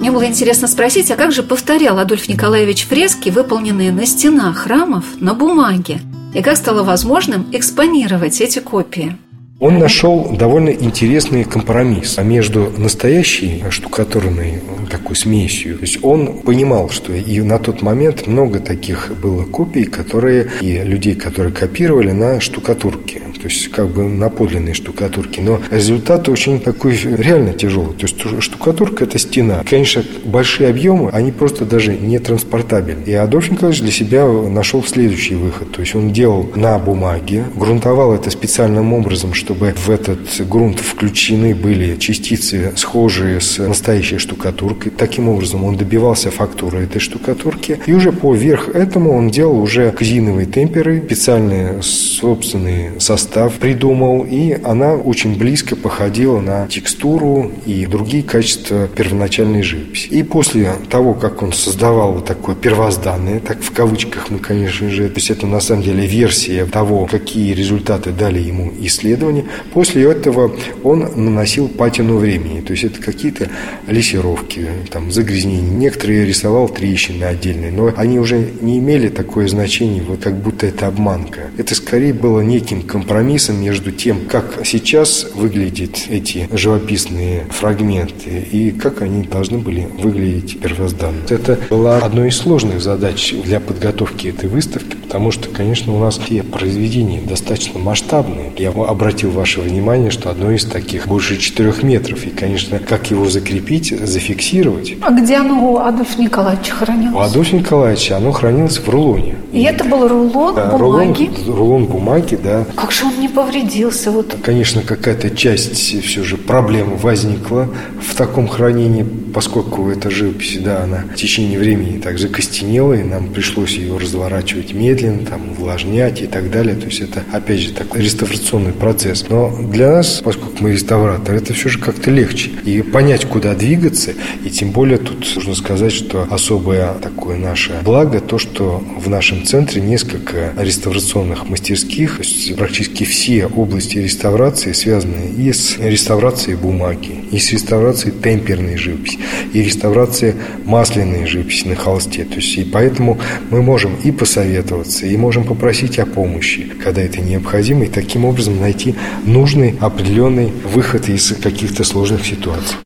Мне 0.00 0.10
было 0.10 0.26
интересно 0.26 0.66
спросить, 0.66 1.10
а 1.10 1.16
как 1.16 1.30
же 1.30 1.42
повторял 1.42 1.98
Адольф 1.98 2.28
Николаевич 2.28 2.86
фрески, 2.86 3.28
выполненные 3.28 3.92
на 3.92 4.06
стенах 4.06 4.56
храмов, 4.56 5.04
на 5.20 5.34
бумаге? 5.34 6.00
И 6.34 6.42
как 6.42 6.56
стало 6.56 6.84
возможным 6.84 7.46
экспонировать 7.52 8.40
эти 8.40 8.60
копии? 8.60 9.16
Он 9.60 9.78
нашел 9.78 10.34
довольно 10.38 10.70
интересный 10.70 11.44
компромисс 11.44 12.16
между 12.16 12.72
настоящей 12.78 13.62
штукатурной 13.68 14.62
такой 14.90 15.14
смесью. 15.14 15.76
То 15.76 15.82
есть 15.82 15.98
он 16.02 16.38
понимал, 16.38 16.88
что 16.88 17.12
и 17.12 17.42
на 17.42 17.58
тот 17.58 17.82
момент 17.82 18.26
много 18.26 18.60
таких 18.60 19.12
было 19.20 19.44
копий, 19.44 19.84
которые 19.84 20.50
и 20.62 20.82
людей, 20.82 21.14
которые 21.14 21.52
копировали 21.52 22.10
на 22.12 22.40
штукатурке. 22.40 23.20
То 23.40 23.48
есть 23.48 23.68
как 23.68 23.88
бы 23.88 24.04
на 24.04 24.30
подлинной 24.30 24.74
штукатурке. 24.74 25.42
Но 25.42 25.60
результат 25.70 26.28
очень 26.28 26.60
такой 26.60 26.96
реально 26.96 27.52
тяжелый. 27.52 27.94
То 27.94 28.06
есть 28.06 28.42
штукатурка– 28.42 29.04
это 29.06 29.18
стена. 29.18 29.62
Конечно, 29.68 30.02
большие 30.24 30.70
объемы, 30.70 31.10
они 31.10 31.32
просто 31.32 31.64
даже 31.64 31.96
не 31.96 32.18
транспортабельны. 32.18 33.04
И 33.04 33.12
Адольф 33.12 33.50
Николаевич 33.50 33.82
для 33.82 33.92
себя 33.92 34.26
нашел 34.26 34.82
следующий 34.84 35.34
выход. 35.34 35.72
То 35.72 35.80
есть 35.80 35.94
он 35.94 36.12
делал 36.12 36.50
на 36.54 36.78
бумаге, 36.78 37.44
грунтовал 37.54 38.14
это 38.14 38.30
специальным 38.30 38.92
образом, 38.92 39.34
что 39.34 39.50
чтобы 39.50 39.74
в 39.76 39.90
этот 39.90 40.48
грунт 40.48 40.78
включены 40.78 41.56
были 41.56 41.96
частицы, 41.96 42.72
схожие 42.76 43.40
с 43.40 43.58
настоящей 43.58 44.18
штукатуркой. 44.18 44.92
Таким 44.96 45.28
образом, 45.28 45.64
он 45.64 45.76
добивался 45.76 46.30
фактуры 46.30 46.84
этой 46.84 47.00
штукатурки. 47.00 47.80
И 47.86 47.92
уже 47.92 48.12
поверх 48.12 48.68
этому 48.68 49.12
он 49.12 49.30
делал 49.30 49.60
уже 49.60 49.90
казиновые 49.90 50.46
темперы, 50.46 51.02
специальный 51.04 51.82
собственный 51.82 53.00
состав 53.30 53.58
придумал, 53.58 54.26
и 54.28 54.58
она 54.64 54.94
очень 54.94 55.38
близко 55.38 55.76
походила 55.76 56.40
на 56.40 56.66
текстуру 56.66 57.52
и 57.64 57.86
другие 57.86 58.24
качества 58.24 58.88
первоначальной 58.88 59.62
живописи. 59.62 60.08
И 60.08 60.24
после 60.24 60.72
того, 60.90 61.14
как 61.14 61.40
он 61.40 61.52
создавал 61.52 62.14
вот 62.14 62.24
такое 62.24 62.56
первозданное, 62.56 63.38
так 63.38 63.62
в 63.62 63.70
кавычках 63.70 64.30
мы, 64.30 64.40
конечно 64.40 64.90
же, 64.90 65.08
то 65.08 65.14
есть 65.14 65.30
это 65.30 65.46
на 65.46 65.60
самом 65.60 65.84
деле 65.84 66.06
версия 66.06 66.66
того, 66.66 67.06
какие 67.06 67.54
результаты 67.54 68.10
дали 68.10 68.40
ему 68.40 68.72
исследования. 68.80 69.44
После 69.72 70.10
этого 70.10 70.52
он 70.82 71.06
наносил 71.14 71.68
патину 71.68 72.16
времени. 72.16 72.60
То 72.62 72.72
есть 72.72 72.82
это 72.82 73.00
какие-то 73.00 73.48
лессировки, 73.86 74.66
там, 74.90 75.12
загрязнения. 75.12 75.70
Некоторые 75.70 76.26
рисовал 76.26 76.68
трещины 76.68 77.22
отдельные, 77.22 77.70
но 77.70 77.92
они 77.96 78.18
уже 78.18 78.44
не 78.60 78.80
имели 78.80 79.08
такое 79.08 79.46
значение, 79.46 80.02
вот 80.02 80.24
как 80.24 80.34
будто 80.34 80.66
это 80.66 80.88
обманка. 80.88 81.42
Это 81.56 81.76
скорее 81.76 82.12
было 82.12 82.40
неким 82.40 82.82
компромиссом 82.82 83.19
между 83.52 83.92
тем, 83.92 84.26
как 84.26 84.60
сейчас 84.64 85.26
выглядят 85.34 86.06
эти 86.08 86.48
живописные 86.52 87.46
фрагменты 87.50 88.46
и 88.50 88.70
как 88.70 89.02
они 89.02 89.24
должны 89.24 89.58
были 89.58 89.86
выглядеть 89.98 90.60
первозданно. 90.60 91.20
Это 91.28 91.58
была 91.68 91.98
одной 91.98 92.28
из 92.28 92.36
сложных 92.36 92.80
задач 92.80 93.34
для 93.44 93.60
подготовки 93.60 94.28
этой 94.28 94.48
выставки, 94.48 94.96
потому 95.10 95.32
что, 95.32 95.48
конечно, 95.48 95.92
у 95.92 95.98
нас 95.98 96.18
все 96.18 96.44
произведения 96.44 97.20
достаточно 97.20 97.80
масштабные. 97.80 98.52
Я 98.56 98.70
обратил 98.70 99.32
ваше 99.32 99.60
внимание, 99.60 100.12
что 100.12 100.30
одно 100.30 100.52
из 100.52 100.64
таких 100.64 101.08
больше 101.08 101.36
4 101.36 101.74
метров. 101.82 102.24
И, 102.26 102.30
конечно, 102.30 102.78
как 102.78 103.10
его 103.10 103.28
закрепить, 103.28 103.88
зафиксировать. 103.88 104.94
А 105.00 105.10
где 105.10 105.38
оно 105.38 105.72
у 105.72 105.78
Адольфа 105.78 106.20
Николаевича 106.22 106.74
хранилось? 106.74 107.16
У 107.16 107.18
Адольфа 107.18 107.56
Николаевича 107.56 108.18
оно 108.18 108.30
хранилось 108.30 108.78
в 108.78 108.88
рулоне. 108.88 109.34
И, 109.52 109.62
и 109.62 109.64
это 109.64 109.82
был 109.82 110.06
рулон 110.06 110.54
да, 110.54 110.76
бумаги? 110.76 111.28
Рулон, 111.44 111.58
рулон 111.58 111.84
бумаги, 111.86 112.38
да. 112.40 112.64
Как 112.76 112.92
же 112.92 113.04
он 113.06 113.18
не 113.18 113.28
повредился? 113.28 114.12
Вот. 114.12 114.36
Конечно, 114.44 114.82
какая-то 114.82 115.30
часть 115.30 115.74
все 115.74 116.22
же 116.22 116.36
проблемы 116.36 116.94
возникла 116.94 117.68
в 118.00 118.14
таком 118.14 118.46
хранении, 118.46 119.04
поскольку 119.34 119.88
эта 119.90 120.10
живопись, 120.10 120.58
да, 120.58 120.82
она 120.82 121.04
в 121.12 121.14
течение 121.14 121.58
времени 121.58 122.00
так 122.00 122.18
закостенела, 122.18 122.94
и 122.94 123.02
нам 123.02 123.28
пришлось 123.28 123.72
ее 123.72 123.96
разворачивать 123.96 124.72
медленно, 124.72 125.24
там, 125.26 125.50
увлажнять 125.50 126.22
и 126.22 126.26
так 126.26 126.50
далее. 126.50 126.76
То 126.76 126.86
есть 126.86 127.00
это, 127.00 127.22
опять 127.32 127.60
же, 127.60 127.72
такой 127.72 128.02
реставрационный 128.02 128.72
процесс. 128.72 129.26
Но 129.28 129.56
для 129.70 129.90
нас, 129.90 130.20
поскольку 130.24 130.56
мы 130.60 130.72
реставраторы, 130.72 131.38
это 131.38 131.54
все 131.54 131.68
же 131.68 131.78
как-то 131.78 132.10
легче. 132.10 132.50
И 132.64 132.82
понять, 132.82 133.24
куда 133.24 133.54
двигаться, 133.54 134.12
и 134.44 134.50
тем 134.50 134.70
более 134.70 134.98
тут 134.98 135.26
нужно 135.36 135.54
сказать, 135.54 135.92
что 135.92 136.26
особое 136.30 136.94
такое 136.94 137.36
наше 137.36 137.72
благо, 137.84 138.20
то, 138.20 138.38
что 138.38 138.82
в 138.98 139.08
нашем 139.08 139.44
центре 139.44 139.80
несколько 139.80 140.52
реставрационных 140.56 141.48
мастерских, 141.48 142.16
то 142.16 142.22
есть 142.22 142.56
практически 142.56 143.04
все 143.04 143.46
области 143.46 143.98
реставрации 143.98 144.72
связаны 144.72 145.30
и 145.36 145.52
с 145.52 145.78
реставрацией 145.78 146.56
бумаги, 146.56 147.24
и 147.30 147.38
с 147.38 147.52
реставрацией 147.52 148.14
темперной 148.20 148.76
живописи, 148.76 149.18
и 149.52 149.62
реставрацией 149.62 150.34
масляной 150.64 151.26
живописи 151.26 151.66
на 151.68 151.76
холсте. 151.76 152.24
То 152.24 152.36
есть 152.36 152.56
и 152.56 152.64
поэтому 152.64 153.18
мы 153.50 153.62
можем 153.62 153.96
и 153.96 154.10
посоветоваться, 154.10 155.06
и 155.06 155.16
можем 155.16 155.44
попросить 155.44 155.98
о 155.98 156.06
помощи, 156.06 156.70
когда 156.82 157.02
это 157.02 157.20
необходимо, 157.20 157.84
и 157.84 157.88
таким 157.88 158.24
образом 158.24 158.60
найти 158.60 158.94
нужный 159.24 159.76
определенный 159.80 160.52
выход 160.64 161.08
из 161.08 161.32
каких-то 161.42 161.84
сложных 161.84 162.26
ситуаций. 162.26 162.76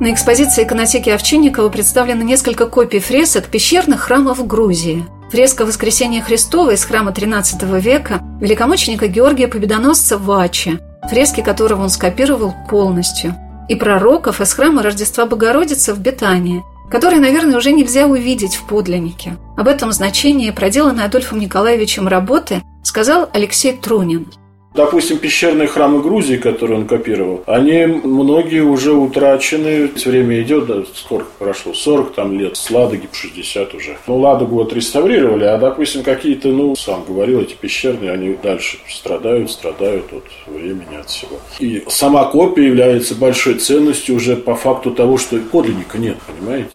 На 0.00 0.12
экспозиции 0.12 0.64
иконотеки 0.64 1.08
Овчинникова 1.08 1.68
представлены 1.68 2.24
несколько 2.24 2.66
копий 2.66 2.98
фресок 2.98 3.46
пещерных 3.46 4.00
храмов 4.00 4.44
Грузии. 4.46 5.06
Фреска 5.30 5.64
«Воскресение 5.64 6.20
Христова» 6.20 6.72
из 6.72 6.84
храма 6.84 7.12
XIII 7.12 7.80
века 7.80 8.20
великомученика 8.40 9.06
Георгия 9.06 9.48
Победоносца 9.48 10.18
в 10.18 10.30
Аче, 10.30 10.78
фрески 11.08 11.40
которого 11.40 11.82
он 11.82 11.90
скопировал 11.90 12.54
полностью, 12.68 13.34
и 13.68 13.74
пророков 13.74 14.40
из 14.40 14.52
храма 14.52 14.82
Рождества 14.82 15.26
Богородицы 15.26 15.94
в 15.94 16.00
Бетании, 16.00 16.64
которые, 16.90 17.20
наверное, 17.20 17.56
уже 17.56 17.72
нельзя 17.72 18.06
увидеть 18.06 18.56
в 18.56 18.66
подлиннике. 18.66 19.36
Об 19.56 19.68
этом 19.68 19.92
значении 19.92 20.50
проделанной 20.50 21.04
Адольфом 21.04 21.38
Николаевичем 21.38 22.08
работы 22.08 22.62
сказал 22.82 23.28
Алексей 23.32 23.72
Трунин– 23.76 24.26
Допустим, 24.74 25.18
пещерные 25.18 25.68
храмы 25.68 26.02
Грузии, 26.02 26.36
которые 26.36 26.80
он 26.80 26.86
копировал, 26.88 27.44
они 27.46 27.86
многие 27.86 28.60
уже 28.60 28.92
утрачены. 28.92 29.88
Время 30.04 30.42
идет, 30.42 30.66
да, 30.66 30.82
сколько 30.94 31.28
прошло? 31.38 31.72
40 31.72 32.12
там 32.12 32.36
лет, 32.36 32.56
с 32.56 32.70
Ладоги 32.72 33.08
60 33.12 33.72
уже. 33.74 33.96
Ну, 34.08 34.18
Ладогу 34.18 34.60
отреставрировали, 34.60 35.44
а, 35.44 35.58
допустим, 35.58 36.02
какие-то, 36.02 36.48
ну, 36.48 36.74
сам 36.74 37.04
говорил, 37.06 37.40
эти 37.40 37.54
пещерные, 37.54 38.10
они 38.10 38.36
дальше 38.42 38.78
страдают, 38.88 39.52
страдают 39.52 40.06
от 40.12 40.24
времени, 40.52 40.96
от 40.98 41.08
всего. 41.08 41.38
И 41.60 41.84
сама 41.88 42.24
копия 42.24 42.66
является 42.66 43.14
большой 43.14 43.54
ценностью 43.54 44.16
уже 44.16 44.34
по 44.34 44.56
факту 44.56 44.90
того, 44.90 45.18
что 45.18 45.38
подлинника 45.38 45.98
нет, 45.98 46.16
понимаете? 46.26 46.70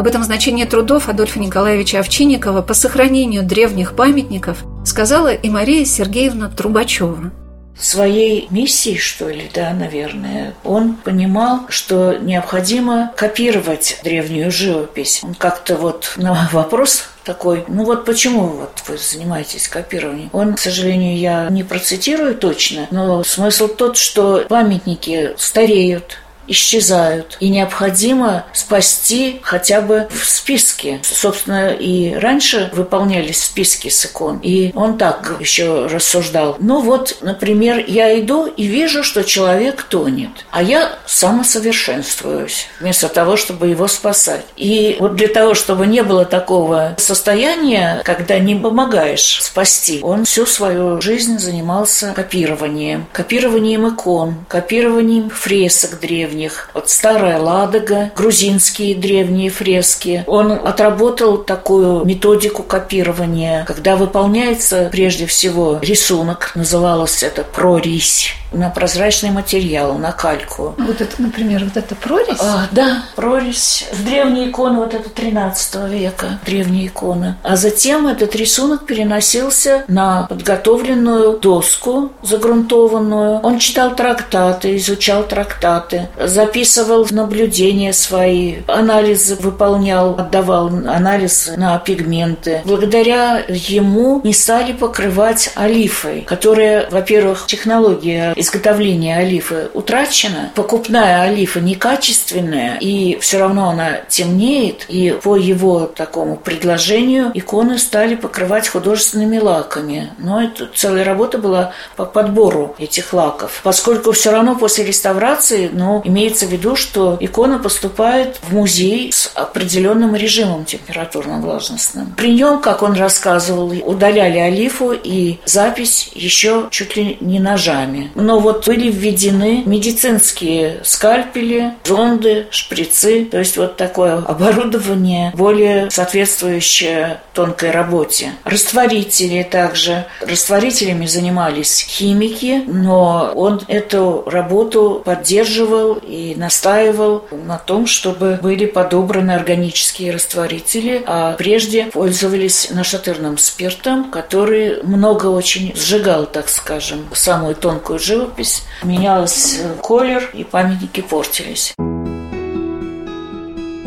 Об 0.00 0.06
этом 0.06 0.24
значении 0.24 0.64
трудов 0.64 1.10
Адольфа 1.10 1.38
Николаевича 1.38 2.00
Овчинникова 2.00 2.62
по 2.62 2.72
сохранению 2.72 3.42
древних 3.42 3.94
памятников 3.94 4.64
сказала 4.82 5.34
и 5.34 5.50
Мария 5.50 5.84
Сергеевна 5.84 6.48
Трубачева 6.48 7.30
своей 7.78 8.46
миссией, 8.48 8.96
что 8.96 9.28
ли, 9.28 9.50
да, 9.54 9.74
наверное, 9.74 10.54
он 10.64 10.94
понимал, 10.94 11.66
что 11.68 12.14
необходимо 12.14 13.12
копировать 13.14 14.00
древнюю 14.02 14.50
живопись. 14.50 15.20
Он 15.22 15.34
как-то 15.34 15.76
вот 15.76 16.14
на 16.16 16.48
вопрос 16.52 17.04
такой, 17.24 17.64
ну 17.68 17.84
вот 17.84 18.06
почему 18.06 18.46
вот 18.46 18.82
вы 18.88 18.96
занимаетесь 18.96 19.68
копированием? 19.68 20.30
Он, 20.32 20.54
к 20.54 20.58
сожалению, 20.58 21.18
я 21.18 21.48
не 21.50 21.62
процитирую 21.62 22.34
точно, 22.34 22.86
но 22.90 23.22
смысл 23.22 23.68
тот, 23.68 23.98
что 23.98 24.46
памятники 24.48 25.34
стареют, 25.36 26.18
исчезают. 26.50 27.36
И 27.40 27.48
необходимо 27.48 28.44
спасти 28.52 29.40
хотя 29.42 29.80
бы 29.80 30.08
в 30.10 30.28
списке. 30.28 31.00
Собственно, 31.02 31.70
и 31.70 32.14
раньше 32.14 32.70
выполнялись 32.74 33.44
списки 33.44 33.88
с 33.88 34.04
икон. 34.04 34.38
И 34.42 34.72
он 34.74 34.98
так 34.98 35.36
еще 35.40 35.86
рассуждал. 35.86 36.56
Ну 36.58 36.80
вот, 36.80 37.18
например, 37.20 37.84
я 37.86 38.18
иду 38.20 38.46
и 38.46 38.64
вижу, 38.64 39.02
что 39.02 39.22
человек 39.24 39.82
тонет, 39.84 40.30
а 40.50 40.62
я 40.62 40.92
самосовершенствуюсь 41.06 42.66
вместо 42.80 43.08
того, 43.08 43.36
чтобы 43.36 43.68
его 43.68 43.88
спасать. 43.88 44.44
И 44.56 44.96
вот 45.00 45.16
для 45.16 45.28
того, 45.28 45.54
чтобы 45.54 45.86
не 45.86 46.02
было 46.02 46.24
такого 46.24 46.94
состояния, 46.98 48.02
когда 48.04 48.38
не 48.38 48.54
помогаешь 48.54 49.42
спасти, 49.42 50.00
он 50.02 50.24
всю 50.24 50.46
свою 50.46 51.00
жизнь 51.00 51.38
занимался 51.38 52.12
копированием. 52.14 53.06
Копированием 53.12 53.88
икон, 53.88 54.44
копированием 54.48 55.30
фресок 55.30 56.00
древних, 56.00 56.39
древних. 56.40 56.70
Вот 56.74 56.90
старая 56.90 57.38
Ладога, 57.38 58.10
грузинские 58.16 58.94
древние 58.94 59.50
фрески. 59.50 60.24
Он 60.26 60.52
отработал 60.52 61.38
такую 61.38 62.04
методику 62.04 62.62
копирования, 62.62 63.64
когда 63.64 63.96
выполняется 63.96 64.88
прежде 64.90 65.26
всего 65.26 65.78
рисунок, 65.82 66.52
называлось 66.54 67.22
это 67.22 67.42
прорись 67.42 68.34
на 68.52 68.70
прозрачный 68.70 69.30
материал, 69.30 69.94
на 69.94 70.12
кальку. 70.12 70.74
Вот 70.78 71.00
это, 71.00 71.22
например, 71.22 71.64
вот 71.64 71.76
это 71.76 71.94
прорезь? 71.94 72.38
А, 72.40 72.66
да, 72.72 73.04
прорезь. 73.16 73.86
Древние 74.04 74.50
иконы, 74.50 74.78
вот 74.78 74.94
это 74.94 75.08
13 75.08 75.88
века, 75.90 76.40
древние 76.44 76.86
иконы. 76.86 77.36
А 77.42 77.56
затем 77.56 78.06
этот 78.06 78.34
рисунок 78.34 78.86
переносился 78.86 79.84
на 79.88 80.26
подготовленную 80.28 81.38
доску 81.38 82.12
загрунтованную. 82.22 83.40
Он 83.40 83.58
читал 83.58 83.94
трактаты, 83.94 84.76
изучал 84.76 85.24
трактаты, 85.24 86.08
записывал 86.26 87.06
наблюдения 87.10 87.92
свои, 87.92 88.56
анализы 88.66 89.36
выполнял, 89.36 90.14
отдавал 90.18 90.68
анализ 90.68 91.50
на 91.56 91.78
пигменты. 91.78 92.62
Благодаря 92.64 93.44
ему 93.48 94.20
не 94.24 94.32
стали 94.32 94.72
покрывать 94.72 95.52
олифой, 95.54 96.22
которая, 96.22 96.88
во-первых, 96.90 97.46
технология 97.46 98.32
изготовления 98.36 99.18
олифы 99.18 99.68
утрачена. 99.74 100.50
Покупная 100.54 101.22
олифа 101.22 101.60
некачественная, 101.60 102.78
и 102.80 103.18
все 103.20 103.38
равно 103.38 103.70
она 103.70 103.98
темнеет. 104.08 104.86
И 104.88 105.16
по 105.22 105.36
его 105.36 105.86
такому 105.86 106.36
предложению 106.36 107.30
иконы 107.34 107.78
стали 107.78 108.14
покрывать 108.14 108.68
художественными 108.68 109.38
лаками. 109.38 110.10
Но 110.18 110.42
это 110.42 110.68
целая 110.74 111.04
работа 111.04 111.38
была 111.38 111.72
по 111.96 112.04
подбору 112.04 112.74
этих 112.78 113.12
лаков. 113.12 113.60
Поскольку 113.62 114.12
все 114.12 114.30
равно 114.30 114.54
после 114.54 114.84
реставрации, 114.84 115.70
ну, 115.72 116.02
имеется 116.10 116.46
в 116.46 116.50
виду, 116.50 116.76
что 116.76 117.16
икона 117.20 117.58
поступает 117.58 118.38
в 118.42 118.52
музей 118.52 119.12
с 119.12 119.30
определенным 119.34 120.14
режимом 120.14 120.64
температурно 120.64 121.40
влажностным. 121.40 122.14
При 122.16 122.32
нем, 122.32 122.60
как 122.60 122.82
он 122.82 122.94
рассказывал, 122.94 123.72
удаляли 123.84 124.38
олифу 124.38 124.92
и 124.92 125.38
запись 125.44 126.10
еще 126.14 126.68
чуть 126.70 126.96
ли 126.96 127.16
не 127.20 127.40
ножами. 127.40 128.10
Но 128.14 128.40
вот 128.40 128.66
были 128.66 128.90
введены 128.90 129.62
медицинские 129.64 130.80
скальпели, 130.84 131.74
зонды, 131.84 132.46
шприцы, 132.50 133.24
то 133.24 133.38
есть 133.38 133.56
вот 133.56 133.76
такое 133.76 134.18
оборудование 134.18 135.32
более 135.34 135.90
соответствующее 135.90 137.20
тонкой 137.32 137.70
работе. 137.70 138.32
Растворители 138.44 139.42
также. 139.42 140.04
Растворителями 140.20 141.06
занимались 141.06 141.86
химики, 141.88 142.62
но 142.66 143.32
он 143.34 143.60
эту 143.68 144.24
работу 144.26 145.02
поддерживал 145.04 145.99
и 146.02 146.34
настаивал 146.36 147.26
на 147.30 147.58
том, 147.58 147.86
чтобы 147.86 148.38
были 148.42 148.66
подобраны 148.66 149.32
органические 149.32 150.12
растворители, 150.12 151.02
а 151.06 151.32
прежде 151.34 151.86
пользовались 151.86 152.70
нашатырным 152.70 153.38
спиртом, 153.38 154.10
который 154.10 154.82
много 154.82 155.26
очень 155.26 155.74
сжигал, 155.76 156.26
так 156.26 156.48
скажем, 156.48 157.06
самую 157.12 157.54
тонкую 157.54 157.98
живопись. 157.98 158.64
Менялся 158.82 159.74
колер, 159.82 160.30
и 160.34 160.44
памятники 160.44 161.00
портились. 161.00 161.74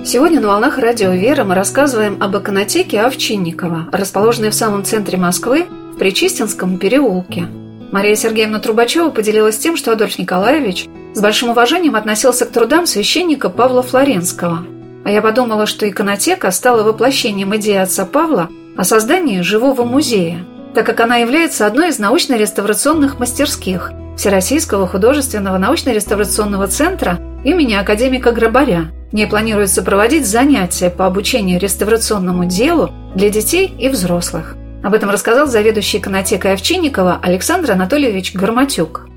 Сегодня 0.06 0.42
на 0.42 0.50
«Волнах 0.50 0.78
радио 0.78 1.12
Вера» 1.12 1.46
мы 1.46 1.56
рассказываем 1.56 2.22
об 2.22 2.36
иконотеке 2.36 3.00
Овчинникова, 3.02 3.88
расположенной 3.94 4.50
в 4.50 4.54
самом 4.54 4.84
центре 4.84 5.18
Москвы, 5.18 5.66
в 5.94 5.98
Причистинском 5.98 6.78
переулке. 6.78 7.48
Мария 7.94 8.16
Сергеевна 8.16 8.60
Трубачева 8.60 9.12
поделилась 9.12 9.58
тем, 9.58 9.78
что 9.78 9.94
Адольф 9.94 10.20
Николаевич 10.20 10.88
с 11.14 11.22
большим 11.22 11.50
уважением 11.50 11.96
относился 11.96 12.46
к 12.46 12.52
трудам 12.52 12.86
священника 12.86 13.50
Павла 13.50 13.84
Флоренского. 13.84 14.66
А 15.06 15.12
я 15.12 15.22
подумала, 15.22 15.66
что 15.66 15.88
иконотека 15.88 16.50
стала 16.52 16.84
воплощением 16.84 17.56
идеи 17.58 17.76
отца 17.76 18.06
Павла 18.06 18.50
о 18.78 18.84
создании 18.84 19.42
живого 19.42 19.84
музея, 19.84 20.46
так 20.74 20.86
как 20.86 21.00
она 21.02 21.18
является 21.18 21.68
одной 21.68 21.90
из 21.90 22.00
научно-реставрационных 22.00 23.20
мастерских 23.20 23.92
Всероссийского 24.18 24.88
художественного 24.88 25.58
научно-реставрационного 25.58 26.68
центра 26.68 27.20
имени 27.44 27.74
академика 27.74 28.32
Грабаря. 28.32 28.92
В 29.12 29.16
ней 29.16 29.28
планируется 29.28 29.84
проводить 29.84 30.26
занятия 30.26 30.90
по 30.90 31.06
обучению 31.06 31.60
реставрационному 31.60 32.46
делу 32.46 32.92
для 33.16 33.30
детей 33.30 33.74
и 33.78 33.90
взрослых. 33.90 34.56
Об 34.84 34.94
этом 34.94 35.10
рассказал 35.10 35.48
заведующий 35.48 36.00
иконотекой 36.00 36.54
Овчинникова 36.54 37.20
Александр 37.22 37.72
Анатольевич 37.72 38.34
Гарматюк. 38.34 39.08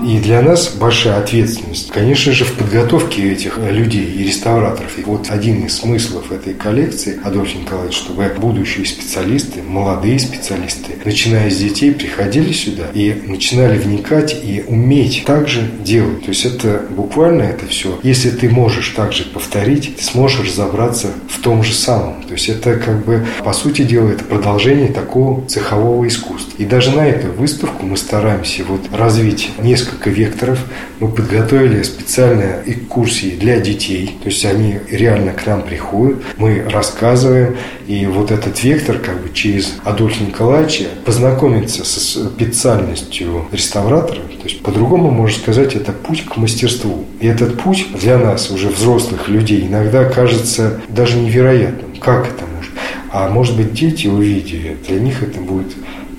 И 0.00 0.18
для 0.18 0.40
нас 0.40 0.70
большая 0.74 1.18
ответственность, 1.18 1.90
конечно 1.90 2.32
же, 2.32 2.44
в 2.44 2.54
подготовке 2.54 3.30
этих 3.30 3.58
людей 3.58 4.04
и 4.04 4.24
реставраторов. 4.24 4.98
И 4.98 5.02
вот 5.02 5.30
один 5.30 5.66
из 5.66 5.76
смыслов 5.76 6.32
этой 6.32 6.54
коллекции, 6.54 7.20
Адольф 7.22 7.54
Николаевич, 7.54 7.96
чтобы 7.96 8.32
будущие 8.38 8.86
специалисты, 8.86 9.62
молодые 9.62 10.18
специалисты, 10.18 10.94
начиная 11.04 11.50
с 11.50 11.58
детей, 11.58 11.92
приходили 11.92 12.52
сюда 12.52 12.84
и 12.94 13.22
начинали 13.26 13.78
вникать 13.78 14.34
и 14.42 14.64
уметь 14.66 15.24
также 15.26 15.60
делать. 15.84 16.24
То 16.24 16.30
есть 16.30 16.46
это 16.46 16.82
буквально 16.90 17.42
это 17.42 17.66
все. 17.66 18.00
Если 18.02 18.30
ты 18.30 18.48
можешь 18.48 18.88
также 18.88 19.24
повторить, 19.24 19.96
ты 19.96 20.02
сможешь 20.02 20.48
разобраться 20.48 21.08
в 21.28 21.40
том 21.42 21.62
же 21.62 21.74
самом. 21.74 22.22
То 22.22 22.32
есть 22.32 22.48
это 22.48 22.76
как 22.76 23.04
бы, 23.04 23.26
по 23.44 23.52
сути 23.52 23.82
дела, 23.82 24.08
это 24.08 24.24
продолжение 24.24 24.88
такого 24.88 25.46
цехового 25.46 26.08
искусства. 26.08 26.52
И 26.56 26.64
даже 26.64 26.92
на 26.92 27.06
эту 27.06 27.30
выставку 27.30 27.84
мы 27.84 27.96
стараемся 27.96 28.64
вот 28.64 28.80
развить 28.92 29.50
несколько 29.62 29.81
несколько 29.82 30.10
векторов. 30.10 30.58
Мы 31.00 31.08
подготовили 31.08 31.82
специальные 31.82 32.62
экскурсии 32.66 33.30
для 33.30 33.58
детей. 33.60 34.18
То 34.22 34.28
есть 34.28 34.44
они 34.44 34.78
реально 34.88 35.32
к 35.32 35.46
нам 35.46 35.62
приходят, 35.62 36.18
мы 36.36 36.64
рассказываем. 36.70 37.56
И 37.86 38.06
вот 38.06 38.30
этот 38.30 38.62
вектор 38.62 38.98
как 38.98 39.20
бы 39.20 39.30
через 39.34 39.74
Адольфа 39.84 40.22
Николаевича 40.22 40.84
познакомиться 41.04 41.84
со 41.84 42.28
специальностью 42.28 43.46
реставратора. 43.50 44.20
То 44.20 44.48
есть 44.48 44.62
по-другому 44.62 45.10
можно 45.10 45.38
сказать, 45.38 45.74
это 45.74 45.92
путь 45.92 46.24
к 46.24 46.36
мастерству. 46.36 47.04
И 47.20 47.26
этот 47.26 47.60
путь 47.60 47.86
для 48.00 48.18
нас, 48.18 48.50
уже 48.50 48.68
взрослых 48.68 49.28
людей, 49.28 49.66
иногда 49.66 50.04
кажется 50.04 50.80
даже 50.88 51.18
невероятным. 51.18 51.96
Как 52.00 52.26
это 52.26 52.44
может? 52.56 52.72
А 53.10 53.28
может 53.28 53.56
быть, 53.56 53.72
дети, 53.72 54.06
увидев, 54.06 54.86
для 54.88 54.98
них 54.98 55.22
это 55.22 55.40
будет 55.40 55.72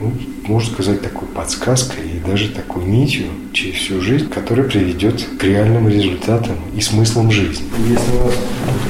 ну, 0.03 0.11
можно 0.47 0.73
сказать, 0.73 1.01
такой 1.01 1.27
подсказкой 1.29 2.03
и 2.03 2.29
даже 2.29 2.49
такой 2.49 2.83
нитью 2.83 3.27
через 3.53 3.75
всю 3.75 4.01
жизнь, 4.01 4.27
которая 4.27 4.67
приведет 4.67 5.23
к 5.39 5.43
реальным 5.43 5.87
результатам 5.87 6.57
и 6.75 6.81
смыслам 6.81 7.31
жизни. 7.31 7.63
Если 7.87 8.11
у 8.11 8.25
нас 8.25 8.35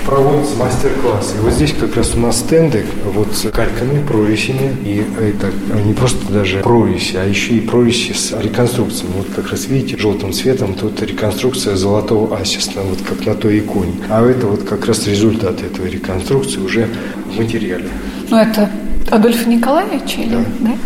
проводится 0.05 0.55
мастер-класс, 0.55 1.35
и 1.37 1.41
вот 1.41 1.53
здесь 1.53 1.73
как 1.73 1.95
раз 1.95 2.15
у 2.15 2.19
нас 2.19 2.39
стенды 2.39 2.85
вот 3.13 3.35
с 3.35 3.49
кальками, 3.51 4.03
прорезями, 4.05 4.75
и 4.83 5.05
это 5.21 5.51
не 5.85 5.93
просто 5.93 6.31
даже 6.31 6.59
прорези, 6.59 7.15
а 7.17 7.23
еще 7.23 7.53
и 7.53 7.59
прорези 7.59 8.13
с 8.13 8.31
реконструкцией. 8.41 9.11
Вот 9.15 9.27
как 9.35 9.51
раз 9.51 9.67
видите, 9.67 9.97
желтым 9.97 10.33
цветом 10.33 10.73
тут 10.73 11.01
реконструкция 11.03 11.75
золотого 11.75 12.35
асиста, 12.35 12.81
вот 12.81 12.99
как 13.07 13.25
на 13.25 13.35
той 13.35 13.59
иконе. 13.59 13.93
А 14.09 14.25
это 14.25 14.47
вот 14.47 14.63
как 14.63 14.87
раз 14.87 15.05
результат 15.05 15.61
этой 15.61 15.89
реконструкции 15.89 16.59
уже 16.59 16.87
в 17.27 17.37
материале. 17.37 17.89
Ну 18.29 18.37
это 18.37 18.71
Адольф 19.11 19.45
Николаевич 19.45 20.15
или? 20.17 20.29
Да. 20.29 20.45
да? 20.61 20.77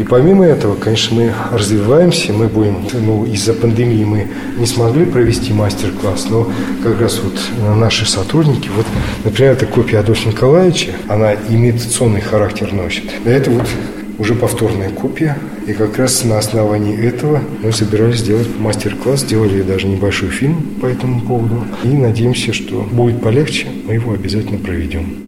И 0.00 0.02
помимо 0.02 0.46
этого, 0.46 0.76
конечно, 0.76 1.14
мы 1.14 1.34
развиваемся, 1.52 2.32
мы 2.32 2.48
будем, 2.48 2.88
ну, 3.04 3.26
из-за 3.26 3.52
пандемии 3.52 4.02
мы 4.04 4.28
не 4.56 4.64
смогли 4.64 5.04
провести 5.04 5.52
мастер-класс, 5.52 6.28
но 6.30 6.50
как 6.82 7.02
раз 7.02 7.20
вот 7.22 7.38
наши 7.76 8.08
сотрудники, 8.08 8.70
вот, 8.74 8.86
например, 9.24 9.52
эта 9.52 9.66
копия 9.66 9.98
Адольфа 9.98 10.26
Николаевича, 10.26 10.92
она 11.06 11.34
имитационный 11.34 12.22
характер 12.22 12.72
носит. 12.72 13.12
Это 13.26 13.50
вот 13.50 13.68
уже 14.18 14.34
повторная 14.34 14.88
копия. 14.88 15.36
И 15.66 15.74
как 15.74 15.98
раз 15.98 16.24
на 16.24 16.38
основании 16.38 16.98
этого 16.98 17.42
мы 17.62 17.70
собирались 17.70 18.20
сделать 18.20 18.48
мастер-класс, 18.58 19.20
сделали 19.20 19.60
даже 19.60 19.86
небольшой 19.86 20.30
фильм 20.30 20.62
по 20.80 20.86
этому 20.86 21.20
поводу. 21.20 21.66
И 21.84 21.88
надеемся, 21.88 22.54
что 22.54 22.88
будет 22.90 23.20
полегче, 23.20 23.66
мы 23.86 23.92
его 23.94 24.14
обязательно 24.14 24.60
проведем. 24.60 25.26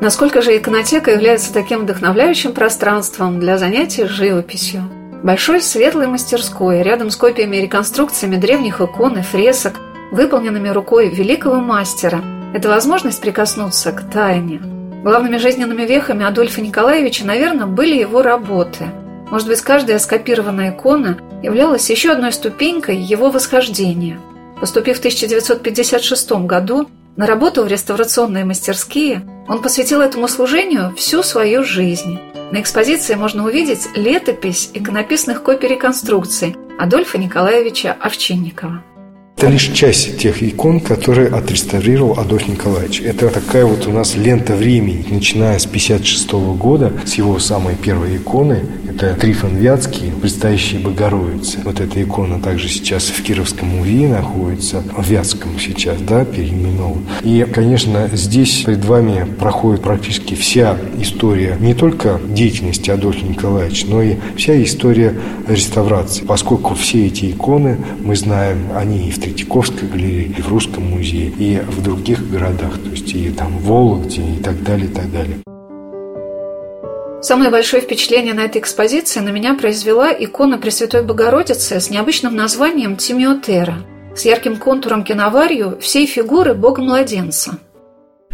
Насколько 0.00 0.42
же 0.42 0.56
иконотека 0.56 1.10
является 1.10 1.52
таким 1.52 1.80
вдохновляющим 1.80 2.52
пространством 2.52 3.40
для 3.40 3.58
занятий 3.58 4.04
живописью? 4.04 4.84
Большой 5.24 5.60
светлой 5.60 6.06
мастерской, 6.06 6.82
рядом 6.84 7.10
с 7.10 7.16
копиями 7.16 7.56
и 7.56 7.62
реконструкциями 7.62 8.36
древних 8.36 8.80
икон 8.80 9.18
и 9.18 9.22
фресок, 9.22 9.74
выполненными 10.12 10.68
рукой 10.68 11.08
великого 11.08 11.56
мастера, 11.56 12.22
это 12.54 12.68
возможность 12.68 13.20
прикоснуться 13.20 13.90
к 13.90 14.08
тайне. 14.08 14.60
Главными 15.02 15.36
жизненными 15.36 15.82
вехами 15.82 16.24
Адольфа 16.24 16.60
Николаевича, 16.60 17.26
наверное, 17.26 17.66
были 17.66 17.98
его 17.98 18.22
работы. 18.22 18.84
Может 19.30 19.48
быть, 19.48 19.60
каждая 19.62 19.98
скопированная 19.98 20.70
икона 20.70 21.18
являлась 21.42 21.90
еще 21.90 22.12
одной 22.12 22.32
ступенькой 22.32 22.98
его 22.98 23.30
восхождения. 23.30 24.20
Поступив 24.60 24.96
в 24.96 25.00
1956 25.00 26.30
году 26.46 26.88
на 27.18 27.26
работу 27.26 27.64
в 27.64 27.66
реставрационные 27.66 28.44
мастерские, 28.44 29.26
он 29.48 29.60
посвятил 29.60 30.00
этому 30.00 30.28
служению 30.28 30.94
всю 30.96 31.24
свою 31.24 31.64
жизнь. 31.64 32.18
На 32.52 32.60
экспозиции 32.60 33.14
можно 33.14 33.44
увидеть 33.44 33.88
летопись 33.96 34.70
иконописных 34.72 35.42
копий 35.42 35.66
реконструкций 35.66 36.56
Адольфа 36.78 37.18
Николаевича 37.18 37.96
Овчинникова. 38.00 38.84
Это 39.38 39.50
лишь 39.50 39.68
часть 39.68 40.18
тех 40.18 40.42
икон, 40.42 40.80
которые 40.80 41.28
отреставрировал 41.28 42.18
Адольф 42.18 42.48
Николаевич. 42.48 43.00
Это 43.00 43.28
такая 43.28 43.64
вот 43.64 43.86
у 43.86 43.92
нас 43.92 44.16
лента 44.16 44.56
времени, 44.56 45.06
начиная 45.08 45.60
с 45.60 45.64
56 45.64 46.32
года, 46.58 46.92
с 47.06 47.14
его 47.14 47.38
самой 47.38 47.76
первой 47.76 48.16
иконы. 48.16 48.64
Это 48.88 49.14
Трифон 49.14 49.56
Вятский, 49.58 50.10
предстоящий 50.20 50.78
Богородицы. 50.78 51.60
Вот 51.62 51.78
эта 51.78 52.02
икона 52.02 52.40
также 52.40 52.68
сейчас 52.68 53.04
в 53.04 53.22
Кировском 53.22 53.68
музее 53.68 54.08
находится, 54.08 54.82
в 54.96 55.08
Вятском 55.08 55.52
сейчас, 55.60 56.00
да, 56.00 56.24
переименован. 56.24 57.06
И, 57.22 57.46
конечно, 57.54 58.10
здесь 58.12 58.64
перед 58.64 58.84
вами 58.84 59.24
проходит 59.38 59.82
практически 59.82 60.34
вся 60.34 60.76
история 61.00 61.56
не 61.60 61.74
только 61.74 62.20
деятельности 62.28 62.90
Адольфа 62.90 63.24
Николаевича, 63.24 63.86
но 63.88 64.02
и 64.02 64.16
вся 64.36 64.60
история 64.60 65.14
реставрации. 65.46 66.24
Поскольку 66.24 66.74
все 66.74 67.06
эти 67.06 67.30
иконы, 67.30 67.76
мы 68.00 68.16
знаем, 68.16 68.58
они 68.74 69.06
и 69.06 69.12
в 69.12 69.27
Третьяковской 69.28 69.86
галерее, 69.88 70.32
и 70.38 70.40
в 70.40 70.48
Русском 70.48 70.84
музее, 70.84 71.30
и 71.38 71.60
в 71.60 71.82
других 71.82 72.30
городах, 72.30 72.78
то 72.82 72.90
есть 72.90 73.14
и 73.14 73.30
там 73.30 73.58
в 73.58 73.66
Вологде, 73.66 74.22
и 74.22 74.42
так 74.42 74.62
далее, 74.62 74.86
и 74.86 74.90
так 74.90 75.12
далее. 75.12 75.38
Самое 77.20 77.50
большое 77.50 77.82
впечатление 77.82 78.32
на 78.32 78.44
этой 78.44 78.58
экспозиции 78.62 79.20
на 79.20 79.28
меня 79.30 79.54
произвела 79.54 80.12
икона 80.12 80.56
Пресвятой 80.56 81.02
Богородицы 81.02 81.78
с 81.78 81.90
необычным 81.90 82.34
названием 82.34 82.96
Тимиотера, 82.96 83.84
с 84.16 84.24
ярким 84.24 84.56
контуром 84.56 85.04
киноварью 85.04 85.78
всей 85.80 86.06
фигуры 86.06 86.54
Бога-младенца– 86.54 87.58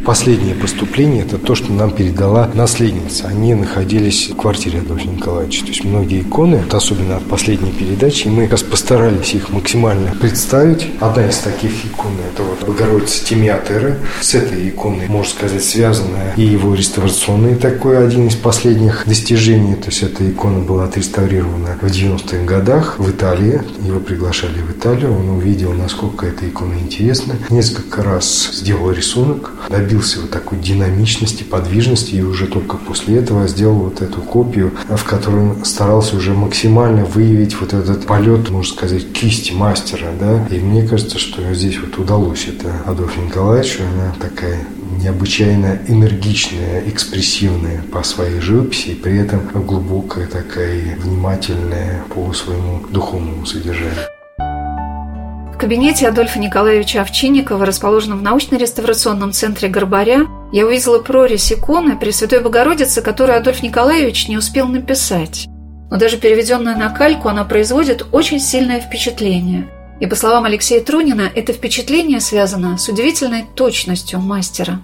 Последнее 0.03 0.57
поступление– 0.57 1.23
это 1.25 1.39
то, 1.39 1.55
что 1.55 1.73
нам 1.73 1.93
передала 1.93 2.51
наследница. 2.53 3.29
Они 3.29 3.55
находились 3.55 4.29
в 4.29 4.37
квартире 4.37 4.81
Адольфа 4.81 5.07
Николаевича. 5.07 5.63
То 5.63 5.69
есть 5.69 5.85
многие 5.85 6.23
иконы, 6.23 6.57
вот 6.57 6.75
особенно 6.75 7.17
от 7.17 7.25
последней 7.27 7.71
передачи, 7.71 8.27
мы 8.27 8.43
как 8.43 8.53
раз 8.53 8.63
постарались 8.65 9.35
их 9.35 9.51
максимально 9.51 10.11
представить. 10.21 10.89
Одна 11.01 11.29
из 11.29 11.39
таких 11.39 11.87
икон– 11.87 12.13
это 12.33 12.43
вот 12.43 12.67
Богородица 12.67 13.25
Тимиатера. 13.25 13.97
С 14.21 14.35
этой 14.35 14.69
иконой, 14.69 15.07
можно 15.07 15.33
сказать, 15.33 15.63
связана 15.63 16.35
и 16.37 16.43
его 16.43 16.75
реставрационный 16.75 17.55
такой 17.55 18.05
один 18.05 18.27
из 18.27 18.35
последних 18.35 19.05
достижений. 19.07 19.77
То 19.77 19.87
есть 19.87 20.03
эта 20.03 20.29
икона 20.29 20.59
была 20.59 20.85
отреставрирована 20.85 21.79
в 21.81 21.87
90-х 21.87 22.45
годах 22.45 22.99
в 22.99 23.09
Италии. 23.09 23.63
Его 23.87 24.01
приглашали 24.01 24.59
в 24.59 24.73
Италию. 24.73 25.17
Он 25.17 25.31
увидел, 25.31 25.73
насколько 25.73 26.27
эта 26.27 26.49
икона 26.49 26.75
интересна. 26.75 27.37
Несколько 27.49 28.03
раз 28.03 28.51
сделал 28.53 28.91
рисунок, 28.91 29.53
вот 30.21 30.31
такой 30.31 30.59
динамичности, 30.59 31.43
подвижности, 31.43 32.15
и 32.15 32.23
уже 32.23 32.47
только 32.47 32.77
после 32.77 33.19
этого 33.19 33.47
сделал 33.49 33.77
вот 33.77 34.03
эту 34.03 34.21
копию, 34.21 34.73
в 34.89 35.05
которой 35.05 35.65
старался 35.65 36.17
уже 36.17 36.35
максимально 36.35 37.05
выявить 37.05 37.61
вот 37.61 37.73
этот 37.73 38.07
полет, 38.07 38.51
можно 38.51 38.73
сказать, 38.73 39.13
кисти 39.13 39.53
мастера, 39.53 40.09
да, 40.19 40.47
и 40.51 40.59
мне 40.59 40.87
кажется, 40.87 41.19
что 41.19 41.55
здесь 41.55 41.79
вот 41.79 41.99
удалось 41.99 42.47
это 42.49 42.73
Адольфу 42.87 43.21
Николаевичу, 43.21 43.83
она 43.83 44.15
такая 44.21 44.59
необычайно 45.03 45.79
энергичная, 45.89 46.83
экспрессивная 46.87 47.83
по 47.93 48.03
своей 48.03 48.41
живописи, 48.41 48.89
и 48.89 48.95
при 48.95 49.19
этом 49.19 49.41
глубокая 49.67 50.27
такая, 50.27 50.97
внимательная 50.97 52.05
по 52.15 52.33
своему 52.33 52.87
духовному 52.91 53.45
содержанию. 53.47 54.14
Кабинете 55.65 56.09
Адольфа 56.09 56.39
Николаевича 56.39 57.01
Овчинникова, 57.01 57.65
расположенном 57.65 58.19
в 58.19 58.23
научно-реставрационном 58.23 59.33
центре 59.33 59.71
Горбаря, 59.71 60.27
я 60.53 60.67
увидела 60.67 60.99
прорезь 60.99 61.51
иконы 61.51 61.97
Пресвятой 61.97 62.41
Богородицы, 62.41 63.01
которую 63.01 63.39
Адольф 63.39 63.63
Николаевич 63.63 64.29
не 64.29 64.37
успел 64.37 64.69
написать. 64.69 65.47
Но 65.91 65.97
даже 65.97 66.19
переведенная 66.19 66.77
на 66.77 66.91
кальку, 66.91 67.31
она 67.31 67.45
производит 67.45 68.05
очень 68.13 68.41
сильное 68.41 68.79
впечатление. 68.79 69.67
И 70.01 70.07
по 70.07 70.15
словам 70.17 70.45
Алексея 70.45 70.83
Трунина, 70.83 71.31
это 71.35 71.55
впечатление 71.55 72.21
связано 72.21 72.77
с 72.77 72.87
удивительной 72.91 73.47
точностью 73.55 74.21
мастера. 74.21 74.81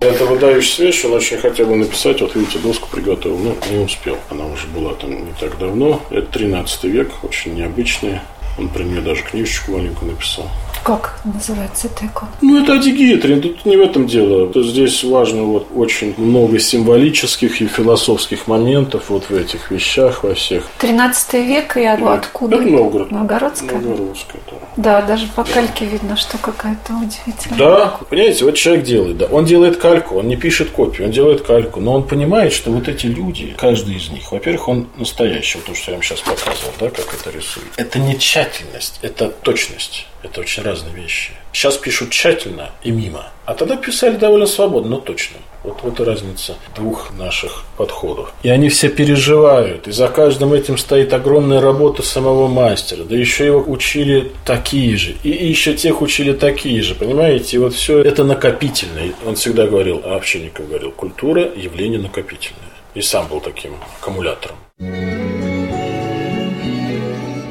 Это 0.00 0.26
выдающаяся 0.26 0.82
вещь, 0.82 1.06
он 1.06 1.14
очень 1.14 1.38
хотел 1.38 1.68
бы 1.68 1.76
написать, 1.76 2.20
вот 2.20 2.34
видите, 2.34 2.58
доску 2.58 2.86
приготовил, 2.92 3.38
но 3.38 3.56
не 3.70 3.82
успел. 3.82 4.18
Она 4.28 4.44
уже 4.44 4.66
была 4.66 4.92
там 4.92 5.24
не 5.24 5.32
так 5.40 5.56
давно. 5.58 6.02
Это 6.10 6.26
13 6.26 6.84
век, 6.84 7.10
очень 7.22 7.54
необычная. 7.54 8.22
Он 8.58 8.68
про 8.68 8.82
нее 8.82 9.00
даже 9.00 9.22
книжечку 9.22 9.72
маленькую 9.72 10.12
написал. 10.12 10.50
Как 10.82 11.20
называется 11.24 11.86
эта 11.86 12.06
икона? 12.06 12.30
Ну, 12.40 12.62
это 12.62 12.74
Адигитрин, 12.74 13.40
тут 13.40 13.64
не 13.64 13.76
в 13.76 13.80
этом 13.80 14.06
дело. 14.06 14.50
Здесь 14.62 15.04
важно 15.04 15.44
вот 15.44 15.68
очень 15.74 16.14
много 16.16 16.58
символических 16.58 17.60
и 17.62 17.66
философских 17.66 18.48
моментов 18.48 19.04
вот 19.08 19.30
в 19.30 19.34
этих 19.34 19.70
вещах, 19.70 20.24
во 20.24 20.34
всех. 20.34 20.64
13 20.78 21.34
век 21.34 21.76
и 21.76 21.88
вот. 22.00 22.18
откуда? 22.18 22.56
Это 22.56 22.66
Новгород. 22.66 23.10
Новгородская? 23.12 23.78
Новгородская, 23.78 24.40
да. 24.50 24.56
Да, 24.76 25.02
даже 25.02 25.26
по 25.28 25.44
кальке 25.44 25.84
видно, 25.84 26.16
что 26.16 26.38
какая-то 26.38 26.94
удивительная. 26.94 27.58
Да, 27.58 27.98
понимаете, 28.08 28.44
вот 28.44 28.54
человек 28.54 28.84
делает, 28.84 29.18
да. 29.18 29.26
Он 29.26 29.44
делает 29.44 29.76
кальку, 29.76 30.16
он 30.16 30.28
не 30.28 30.36
пишет 30.36 30.70
копию, 30.70 31.06
он 31.06 31.12
делает 31.12 31.42
кальку, 31.42 31.80
но 31.80 31.94
он 31.94 32.02
понимает, 32.04 32.52
что 32.52 32.72
вот 32.72 32.88
эти 32.88 33.06
люди, 33.06 33.54
каждый 33.56 33.96
из 33.96 34.08
них, 34.10 34.32
во-первых, 34.32 34.68
он 34.68 34.88
настоящий, 34.96 35.58
вот 35.58 35.66
то, 35.66 35.74
что 35.74 35.92
я 35.92 35.96
вам 35.96 36.02
сейчас 36.02 36.20
показывал, 36.20 36.72
да, 36.80 36.90
как 36.90 37.14
это 37.14 37.30
рисует. 37.30 37.66
Это 37.76 37.98
не 37.98 38.18
тщательность, 38.18 38.98
это 39.02 39.28
точность. 39.28 40.06
Это 40.22 40.40
очень 40.40 40.62
разные 40.72 40.94
вещи. 40.94 41.32
Сейчас 41.52 41.76
пишут 41.76 42.10
тщательно 42.10 42.70
и 42.82 42.90
мимо, 42.90 43.26
а 43.44 43.54
тогда 43.54 43.76
писали 43.76 44.16
довольно 44.16 44.46
свободно, 44.46 44.92
но 44.92 44.96
точно. 45.00 45.36
Вот, 45.64 45.78
вот 45.82 46.00
и 46.00 46.02
разница 46.02 46.56
двух 46.74 47.12
наших 47.12 47.64
подходов. 47.76 48.32
И 48.42 48.48
они 48.48 48.68
все 48.68 48.88
переживают, 48.88 49.86
и 49.86 49.92
за 49.92 50.08
каждым 50.08 50.54
этим 50.54 50.76
стоит 50.76 51.12
огромная 51.12 51.60
работа 51.60 52.02
самого 52.02 52.48
мастера. 52.48 53.04
Да 53.04 53.14
еще 53.14 53.46
его 53.46 53.62
учили 53.66 54.32
такие 54.44 54.96
же, 54.96 55.14
и 55.22 55.28
еще 55.28 55.74
тех 55.74 56.00
учили 56.00 56.32
такие 56.32 56.82
же, 56.82 56.94
понимаете? 56.94 57.56
И 57.56 57.60
вот 57.60 57.74
все 57.74 58.02
это 58.02 58.24
накопительное. 58.24 59.12
Он 59.26 59.34
всегда 59.36 59.66
говорил, 59.66 60.00
а 60.04 60.16
Овчинников 60.16 60.68
говорил, 60.68 60.90
культура– 60.90 61.48
явление 61.56 62.00
накопительное. 62.00 62.72
И 62.94 63.02
сам 63.02 63.28
был 63.28 63.40
таким 63.40 63.72
аккумулятором. 64.00 64.56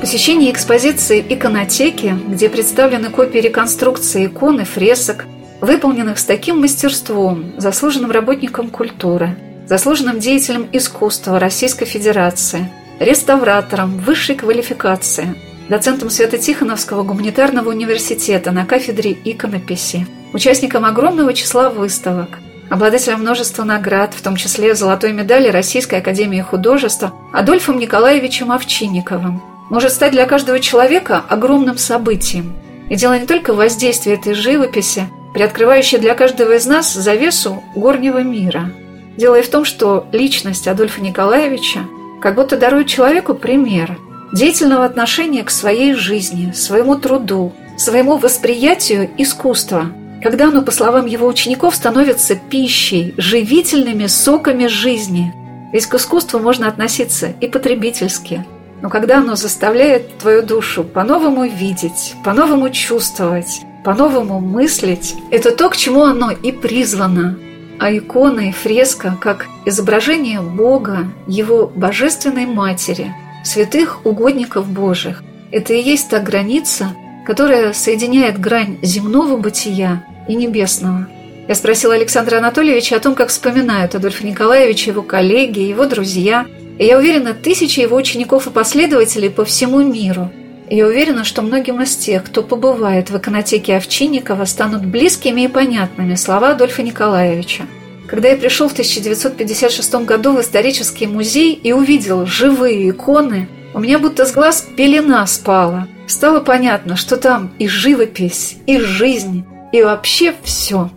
Посещение 0.01 0.51
экспозиции 0.51 1.23
иконотеки, 1.29 2.17
где 2.27 2.49
представлены 2.49 3.11
копии 3.11 3.37
реконструкции 3.37 4.25
икон 4.25 4.59
и 4.59 4.63
фресок, 4.63 5.25
выполненных 5.61 6.17
с 6.17 6.25
таким 6.25 6.59
мастерством, 6.59 7.53
заслуженным 7.57 8.09
работником 8.09 8.71
культуры, 8.71 9.37
заслуженным 9.67 10.19
деятелем 10.19 10.67
искусства 10.71 11.37
Российской 11.37 11.85
Федерации, 11.85 12.67
реставратором 12.99 13.99
высшей 13.99 14.33
квалификации, 14.33 15.35
доцентом 15.69 16.09
Свято-Тихоновского 16.09 17.03
гуманитарного 17.03 17.69
университета 17.69 18.49
на 18.51 18.65
кафедре 18.65 19.15
иконописи, 19.23 20.07
участником 20.33 20.83
огромного 20.83 21.31
числа 21.35 21.69
выставок, 21.69 22.39
обладателем 22.71 23.19
множества 23.19 23.65
наград, 23.65 24.15
в 24.15 24.23
том 24.23 24.35
числе 24.35 24.73
золотой 24.73 25.13
медали 25.13 25.49
Российской 25.49 25.99
Академии 25.99 26.41
Художества 26.41 27.13
Адольфом 27.31 27.77
Николаевичем 27.77 28.51
Овчинниковым– 28.51 29.43
может 29.71 29.93
стать 29.93 30.11
для 30.11 30.25
каждого 30.25 30.59
человека 30.59 31.23
огромным 31.29 31.77
событием. 31.77 32.53
И 32.89 32.95
дело 32.95 33.17
не 33.17 33.25
только 33.25 33.53
в 33.53 33.55
воздействии 33.55 34.11
этой 34.11 34.33
живописи, 34.33 35.07
приоткрывающей 35.33 35.97
для 35.97 36.13
каждого 36.13 36.51
из 36.57 36.65
нас 36.65 36.93
завесу 36.93 37.63
горнего 37.73 38.21
мира. 38.21 38.69
Дело 39.15 39.35
и 39.35 39.41
в 39.41 39.49
том, 39.49 39.63
что 39.63 40.07
личность 40.11 40.67
Адольфа 40.67 41.01
Николаевича 41.01 41.85
как 42.21 42.35
будто 42.35 42.57
дарует 42.57 42.87
человеку 42.87 43.33
пример 43.33 43.97
деятельного 44.33 44.83
отношения 44.83 45.41
к 45.43 45.49
своей 45.49 45.93
жизни, 45.93 46.51
своему 46.51 46.97
труду, 46.97 47.53
своему 47.77 48.17
восприятию 48.17 49.09
искусства, 49.17 49.87
когда 50.21 50.49
оно, 50.49 50.63
по 50.63 50.71
словам 50.71 51.05
его 51.05 51.27
учеников, 51.27 51.75
становится 51.75 52.35
пищей, 52.35 53.13
живительными 53.15 54.07
соками 54.07 54.67
жизни. 54.67 55.33
Ведь 55.71 55.85
к 55.85 55.95
искусству 55.95 56.39
можно 56.39 56.67
относиться 56.67 57.33
и 57.39 57.47
потребительски. 57.47 58.45
Но 58.81 58.89
когда 58.89 59.19
оно 59.19 59.35
заставляет 59.35 60.17
твою 60.17 60.41
душу 60.41 60.83
по-новому 60.83 61.45
видеть, 61.45 62.15
по-новому 62.23 62.69
чувствовать, 62.69 63.61
по-новому 63.83 64.39
мыслить, 64.39 65.15
это 65.29 65.55
то, 65.55 65.69
к 65.69 65.77
чему 65.77 66.03
оно 66.03 66.31
и 66.31 66.51
призвано. 66.51 67.37
А 67.79 67.95
икона 67.95 68.49
и 68.49 68.51
фреска, 68.51 69.17
как 69.19 69.47
изображение 69.65 70.41
Бога, 70.41 71.07
Его 71.27 71.67
Божественной 71.67 72.45
Матери, 72.45 73.13
святых 73.43 74.05
угодников 74.05 74.67
Божьих, 74.67 75.23
это 75.51 75.73
и 75.73 75.81
есть 75.81 76.09
та 76.09 76.19
граница, 76.19 76.95
которая 77.25 77.73
соединяет 77.73 78.39
грань 78.39 78.77
земного 78.81 79.37
бытия 79.37 80.03
и 80.27 80.35
небесного. 80.35 81.07
Я 81.47 81.55
спросила 81.55 81.95
Александра 81.95 82.37
Анатольевича 82.37 82.95
о 82.95 82.99
том, 82.99 83.15
как 83.15 83.29
вспоминают 83.29 83.95
Адольфа 83.95 84.25
Николаевича 84.25 84.91
его 84.91 85.01
коллеги, 85.01 85.59
его 85.59 85.85
друзья, 85.85 86.45
и 86.81 86.85
я 86.85 86.97
уверена, 86.97 87.35
тысячи 87.35 87.79
его 87.79 87.95
учеников 87.95 88.47
и 88.47 88.49
последователей 88.49 89.29
по 89.29 89.45
всему 89.45 89.83
миру. 89.83 90.31
Я 90.67 90.87
уверена, 90.87 91.23
что 91.23 91.43
многим 91.43 91.79
из 91.79 91.95
тех, 91.95 92.23
кто 92.23 92.41
побывает 92.41 93.11
в 93.11 93.17
иконотеке 93.19 93.75
Овчинникова, 93.77 94.45
станут 94.45 94.87
близкими 94.87 95.41
и 95.41 95.47
понятными 95.47 96.15
слова 96.15 96.49
Адольфа 96.49 96.81
Николаевича. 96.81 97.67
Когда 98.07 98.29
я 98.29 98.35
пришел 98.35 98.67
в 98.67 98.71
1956 98.71 99.93
году 100.05 100.33
в 100.33 100.41
исторический 100.41 101.05
музей 101.05 101.53
и 101.53 101.71
увидел 101.71 102.25
живые 102.25 102.89
иконы, 102.89 103.47
у 103.75 103.79
меня 103.79 103.99
будто 103.99 104.25
с 104.25 104.31
глаз 104.31 104.65
пелена 104.75 105.27
спала. 105.27 105.87
Стало 106.07 106.39
понятно, 106.39 106.95
что 106.95 107.17
там 107.17 107.51
и 107.59 107.67
живопись, 107.67 108.57
и 108.65 108.79
жизнь, 108.79 109.45
и 109.71 109.83
вообще 109.83 110.33
все. 110.43 110.89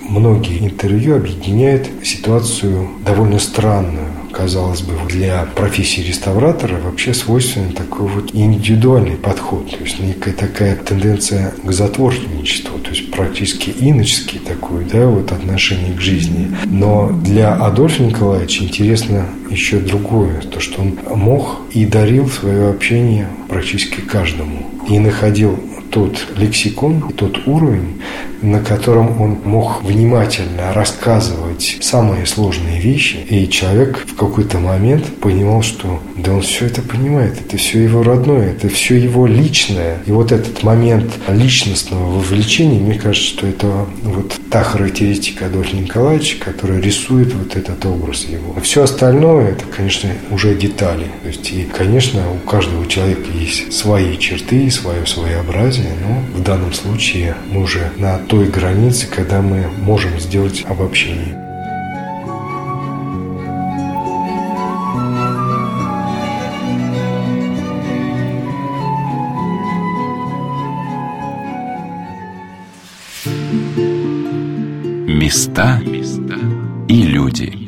Многие 0.00 0.66
интервью 0.66 1.16
объединяют 1.16 1.88
ситуацию 2.04 2.90
довольно 3.06 3.38
странную, 3.38 4.15
казалось 4.36 4.82
бы, 4.82 4.92
для 5.08 5.46
профессии 5.54 6.02
реставратора 6.02 6.78
вообще 6.78 7.14
свойственен 7.14 7.72
такой 7.72 8.06
вот 8.06 8.34
индивидуальный 8.34 9.16
подход, 9.16 9.70
то 9.70 9.82
есть 9.82 9.98
некая 9.98 10.32
такая 10.32 10.76
тенденция 10.76 11.54
к 11.64 11.72
затворничеству, 11.72 12.78
то 12.78 12.90
есть 12.90 13.10
практически 13.10 13.70
иноческий 13.70 14.38
такой, 14.38 14.84
да, 14.84 15.06
вот 15.06 15.32
отношение 15.32 15.94
к 15.94 16.00
жизни. 16.00 16.54
Но 16.66 17.10
для 17.24 17.54
Адольфа 17.54 18.02
Николаевича 18.02 18.64
интересно 18.64 19.26
еще 19.50 19.78
другое, 19.78 20.42
то, 20.42 20.60
что 20.60 20.82
он 20.82 20.98
мог 21.14 21.62
и 21.70 21.86
дарил 21.86 22.28
свое 22.28 22.68
общение 22.68 23.28
практически 23.48 24.00
каждому. 24.00 24.70
И 24.88 24.98
находил 24.98 25.58
тот 25.90 26.16
лексикон, 26.36 27.12
тот 27.16 27.46
уровень, 27.46 28.00
на 28.42 28.60
котором 28.60 29.20
он 29.20 29.38
мог 29.44 29.82
внимательно 29.82 30.72
рассказывать 30.72 31.78
самые 31.80 32.26
сложные 32.26 32.80
вещи, 32.80 33.18
и 33.28 33.48
человек 33.48 34.04
в 34.06 34.14
какой-то 34.14 34.58
момент 34.58 35.04
понимал, 35.20 35.62
что 35.62 36.00
да 36.16 36.32
он 36.32 36.42
все 36.42 36.66
это 36.66 36.82
понимает, 36.82 37.40
это 37.40 37.56
все 37.56 37.82
его 37.82 38.02
родное, 38.02 38.52
это 38.52 38.68
все 38.68 38.96
его 38.96 39.26
личное. 39.26 39.98
И 40.06 40.12
вот 40.12 40.32
этот 40.32 40.62
момент 40.62 41.12
личностного 41.28 42.04
вовлечения, 42.04 42.80
мне 42.80 42.98
кажется, 42.98 43.28
что 43.28 43.46
это 43.46 43.86
вот 44.02 44.34
та 44.50 44.62
характеристика 44.62 45.46
Адольфа 45.46 45.76
Николаевича, 45.76 46.36
которая 46.42 46.80
рисует 46.80 47.34
вот 47.34 47.56
этот 47.56 47.84
образ 47.84 48.24
его. 48.24 48.54
А 48.56 48.60
все 48.60 48.82
остальное, 48.82 49.52
это, 49.52 49.64
конечно, 49.64 50.10
уже 50.30 50.54
детали. 50.54 51.06
То 51.22 51.28
есть, 51.28 51.52
и, 51.52 51.64
конечно, 51.64 52.22
у 52.32 52.38
каждого 52.48 52.86
человека 52.86 53.28
есть 53.34 53.72
свои 53.72 54.16
черты, 54.18 54.70
свое 54.70 55.06
своеобразие, 55.06 55.75
но 55.82 56.38
в 56.38 56.42
данном 56.42 56.72
случае 56.72 57.34
мы 57.50 57.62
уже 57.62 57.90
на 57.96 58.18
той 58.18 58.48
границе, 58.48 59.06
когда 59.06 59.42
мы 59.42 59.66
можем 59.82 60.18
сделать 60.20 60.64
обобщение. 60.68 61.42
Места 75.06 75.80
и 76.88 77.02
люди. 77.02 77.65